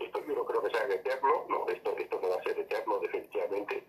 Esto 0.00 0.20
yo 0.26 0.34
no 0.34 0.44
creo 0.44 0.62
que 0.62 0.70
sea 0.70 0.86
eterno, 0.86 1.44
no, 1.48 1.66
esto, 1.68 1.90
esto 1.98 2.18
no 2.22 2.28
va 2.30 2.36
a 2.36 2.42
ser 2.42 2.58
eterno 2.58 2.98
definitivamente, 3.00 3.84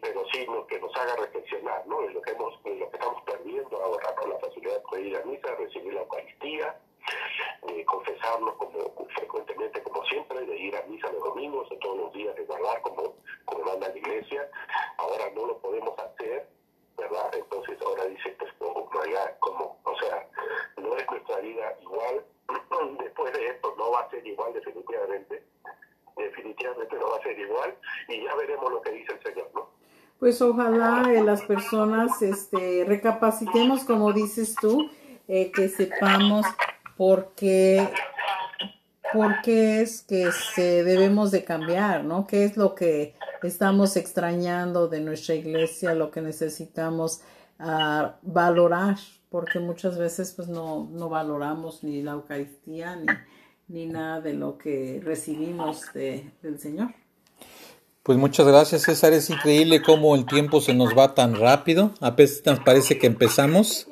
pero 0.00 0.24
sí 0.30 0.44
lo 0.44 0.66
que 0.66 0.78
nos 0.78 0.94
haga 0.94 1.16
reflexionar, 1.16 1.86
¿no? 1.86 2.02
En 2.04 2.12
lo 2.12 2.20
que, 2.20 2.32
hemos, 2.32 2.52
lo 2.64 2.90
que 2.90 2.96
estamos 2.96 3.22
perdiendo 3.22 3.82
ahora, 3.82 4.14
con 4.14 4.28
la 4.30 4.38
facilidad 4.38 4.82
de 4.92 5.00
ir 5.00 5.16
a 5.16 5.24
misa, 5.24 5.54
recibir 5.54 5.94
la 5.94 6.02
Eucaristía, 6.02 6.78
de 7.66 7.84
confesarnos 7.86 8.54
como 8.56 9.08
frecuentemente 9.16 9.82
como 9.82 10.04
siempre, 10.04 10.44
de 10.44 10.56
ir 10.56 10.76
a 10.76 10.82
misa 10.82 11.10
los 11.10 11.24
domingos 11.24 11.66
o 11.70 11.76
todos 11.78 11.96
los 11.96 12.12
días 12.12 12.36
de 12.36 12.44
guardar 12.44 12.82
como, 12.82 13.14
como 13.46 13.64
manda 13.64 13.88
la 13.88 13.96
iglesia. 13.96 14.50
Ahora 14.98 15.30
no 15.34 15.46
lo 15.46 15.58
podemos 15.58 15.98
hacer, 15.98 16.46
¿verdad? 16.96 17.30
Entonces 17.34 17.78
ahora 17.84 18.04
dice, 18.06 18.34
pues, 18.38 18.52
como, 18.58 18.88
ya, 19.04 19.36
como, 19.40 19.78
o 19.84 19.96
sea, 19.98 20.28
no 20.76 20.96
es 20.96 21.06
nuestra 21.10 21.38
vida 21.38 21.76
igual. 21.82 22.24
Después 22.98 23.32
de 23.32 23.46
esto 23.48 23.74
no 23.78 23.90
va 23.90 24.00
a 24.00 24.10
ser 24.10 24.26
igual 24.26 24.52
definitivamente. 24.52 25.42
Definitivamente 26.16 26.96
no 26.96 27.10
va 27.10 27.16
a 27.16 27.22
ser 27.22 27.38
igual 27.38 27.74
y 28.08 28.22
ya 28.22 28.34
veremos 28.34 28.70
lo 28.70 28.82
que 28.82 28.90
dice 28.90 29.12
el 29.12 29.22
Señor, 29.22 29.50
¿no? 29.54 29.70
Pues 30.18 30.40
ojalá 30.40 31.12
eh, 31.12 31.20
las 31.22 31.42
personas 31.42 32.22
este, 32.22 32.84
recapacitemos, 32.86 33.82
como 33.84 34.12
dices 34.12 34.54
tú, 34.54 34.88
eh, 35.26 35.50
que 35.50 35.68
sepamos 35.68 36.46
por 36.96 37.32
qué, 37.34 37.88
por 39.12 39.40
qué 39.42 39.80
es 39.80 40.02
que 40.02 40.30
se 40.30 40.84
debemos 40.84 41.32
de 41.32 41.44
cambiar, 41.44 42.04
¿no? 42.04 42.26
¿Qué 42.26 42.44
es 42.44 42.56
lo 42.56 42.76
que 42.76 43.16
estamos 43.48 43.96
extrañando 43.96 44.88
de 44.88 45.00
nuestra 45.00 45.34
iglesia, 45.34 45.94
lo 45.94 46.10
que 46.10 46.20
necesitamos 46.20 47.22
ah, 47.58 48.16
valorar? 48.22 48.96
Porque 49.30 49.58
muchas 49.58 49.98
veces 49.98 50.32
pues 50.32 50.48
no, 50.48 50.88
no 50.92 51.08
valoramos 51.08 51.82
ni 51.82 52.02
la 52.02 52.12
Eucaristía 52.12 52.96
ni, 52.96 53.06
ni 53.68 53.86
nada 53.86 54.20
de 54.20 54.34
lo 54.34 54.58
que 54.58 55.00
recibimos 55.02 55.92
de, 55.94 56.30
del 56.42 56.58
Señor. 56.58 56.94
Pues 58.02 58.18
muchas 58.18 58.46
gracias, 58.46 58.82
César. 58.82 59.12
Es 59.12 59.30
increíble 59.30 59.80
cómo 59.80 60.16
el 60.16 60.26
tiempo 60.26 60.60
se 60.60 60.74
nos 60.74 60.96
va 60.98 61.14
tan 61.14 61.36
rápido. 61.36 61.92
Apenas 62.00 62.42
parece 62.64 62.98
que 62.98 63.06
empezamos. 63.06 63.88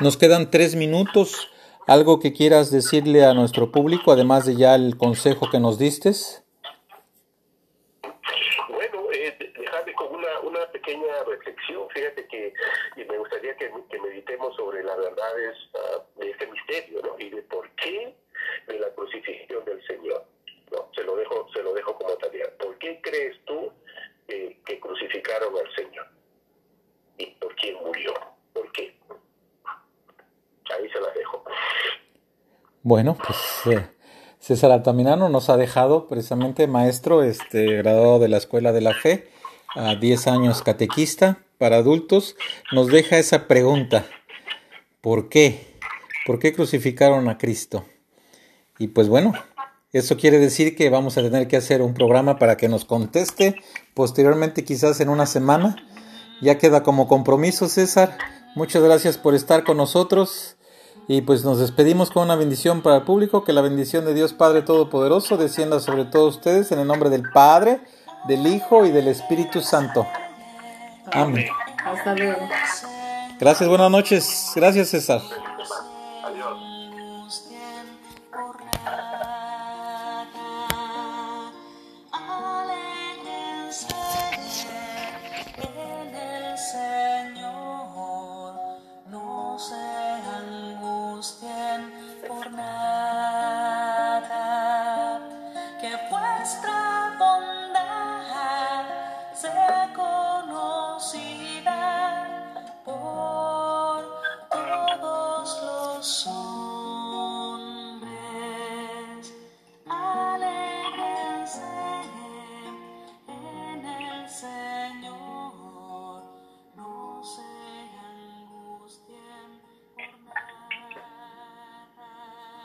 Nos 0.00 0.16
quedan 0.16 0.50
tres 0.50 0.74
minutos. 0.74 1.48
¿Algo 1.86 2.18
que 2.18 2.32
quieras 2.32 2.70
decirle 2.70 3.24
a 3.24 3.34
nuestro 3.34 3.70
público, 3.70 4.12
además 4.12 4.46
de 4.46 4.56
ya 4.56 4.74
el 4.74 4.96
consejo 4.96 5.48
que 5.50 5.60
nos 5.60 5.78
diste? 5.78 6.12
Bueno, 8.68 8.98
eh, 9.12 9.36
dejarme 9.58 9.92
con 9.94 10.14
una, 10.14 10.40
una 10.42 10.70
pequeña 10.72 11.22
reflexión. 11.28 11.82
Y 12.96 13.04
me 13.04 13.18
gustaría 13.18 13.56
que, 13.56 13.70
que 13.90 14.00
meditemos 14.00 14.54
sobre 14.56 14.82
las 14.82 14.96
verdades 14.98 15.56
de 16.16 16.30
este 16.30 16.46
misterio, 16.46 17.00
¿no? 17.02 17.16
Y 17.18 17.30
de 17.30 17.42
por 17.42 17.68
qué 17.76 18.14
de 18.66 18.78
la 18.78 18.88
crucifixión 18.90 19.64
del 19.64 19.84
Señor. 19.86 20.24
¿no? 20.70 20.88
Se 20.94 21.04
lo 21.04 21.16
dejo, 21.16 21.46
se 21.52 21.62
lo 21.62 21.74
dejo 21.74 21.96
como 21.96 22.14
tarea. 22.16 22.46
¿Por 22.58 22.76
qué 22.78 23.00
crees 23.02 23.36
tú 23.44 23.72
eh, 24.28 24.58
que 24.64 24.80
crucificaron 24.80 25.54
al 25.56 25.74
Señor? 25.74 26.06
¿Y 27.18 27.26
por 27.26 27.54
quién 27.56 27.76
murió? 27.84 28.14
¿Por 28.52 28.70
qué? 28.72 28.96
Ahí 30.76 30.88
se 30.90 31.00
las 31.00 31.14
dejo. 31.14 31.44
Bueno, 32.82 33.16
pues 33.16 33.38
eh, 33.66 33.86
César 34.38 34.72
Altamirano 34.72 35.28
nos 35.28 35.50
ha 35.50 35.56
dejado 35.56 36.08
precisamente 36.08 36.66
maestro, 36.66 37.22
este, 37.22 37.76
graduado 37.76 38.18
de 38.18 38.28
la 38.28 38.38
Escuela 38.38 38.72
de 38.72 38.80
la 38.80 38.94
Fe, 38.94 39.28
a 39.74 39.94
10 39.94 40.26
años 40.26 40.62
catequista 40.62 41.44
para 41.62 41.76
adultos, 41.76 42.34
nos 42.72 42.88
deja 42.88 43.18
esa 43.18 43.46
pregunta, 43.46 44.04
¿por 45.00 45.28
qué? 45.28 45.78
¿Por 46.26 46.40
qué 46.40 46.52
crucificaron 46.52 47.28
a 47.28 47.38
Cristo? 47.38 47.84
Y 48.80 48.88
pues 48.88 49.08
bueno, 49.08 49.32
eso 49.92 50.16
quiere 50.16 50.40
decir 50.40 50.74
que 50.74 50.90
vamos 50.90 51.18
a 51.18 51.22
tener 51.22 51.46
que 51.46 51.56
hacer 51.56 51.80
un 51.80 51.94
programa 51.94 52.36
para 52.40 52.56
que 52.56 52.68
nos 52.68 52.84
conteste 52.84 53.54
posteriormente, 53.94 54.64
quizás 54.64 55.00
en 55.00 55.08
una 55.08 55.24
semana. 55.24 55.76
Ya 56.40 56.58
queda 56.58 56.82
como 56.82 57.06
compromiso, 57.06 57.68
César. 57.68 58.18
Muchas 58.56 58.82
gracias 58.82 59.16
por 59.16 59.36
estar 59.36 59.62
con 59.62 59.76
nosotros. 59.76 60.56
Y 61.06 61.20
pues 61.20 61.44
nos 61.44 61.60
despedimos 61.60 62.10
con 62.10 62.24
una 62.24 62.34
bendición 62.34 62.82
para 62.82 62.96
el 62.96 63.02
público. 63.02 63.44
Que 63.44 63.52
la 63.52 63.60
bendición 63.60 64.04
de 64.04 64.14
Dios 64.14 64.32
Padre 64.32 64.62
Todopoderoso 64.62 65.36
descienda 65.36 65.78
sobre 65.78 66.06
todos 66.06 66.38
ustedes 66.38 66.72
en 66.72 66.80
el 66.80 66.88
nombre 66.88 67.08
del 67.08 67.22
Padre, 67.30 67.82
del 68.26 68.48
Hijo 68.48 68.84
y 68.84 68.90
del 68.90 69.06
Espíritu 69.06 69.60
Santo. 69.60 70.04
Amén. 71.10 71.48
Hasta 71.84 72.14
luego. 72.14 72.48
Gracias, 73.40 73.68
buenas 73.68 73.90
noches. 73.90 74.52
Gracias, 74.54 74.88
César. 74.90 75.20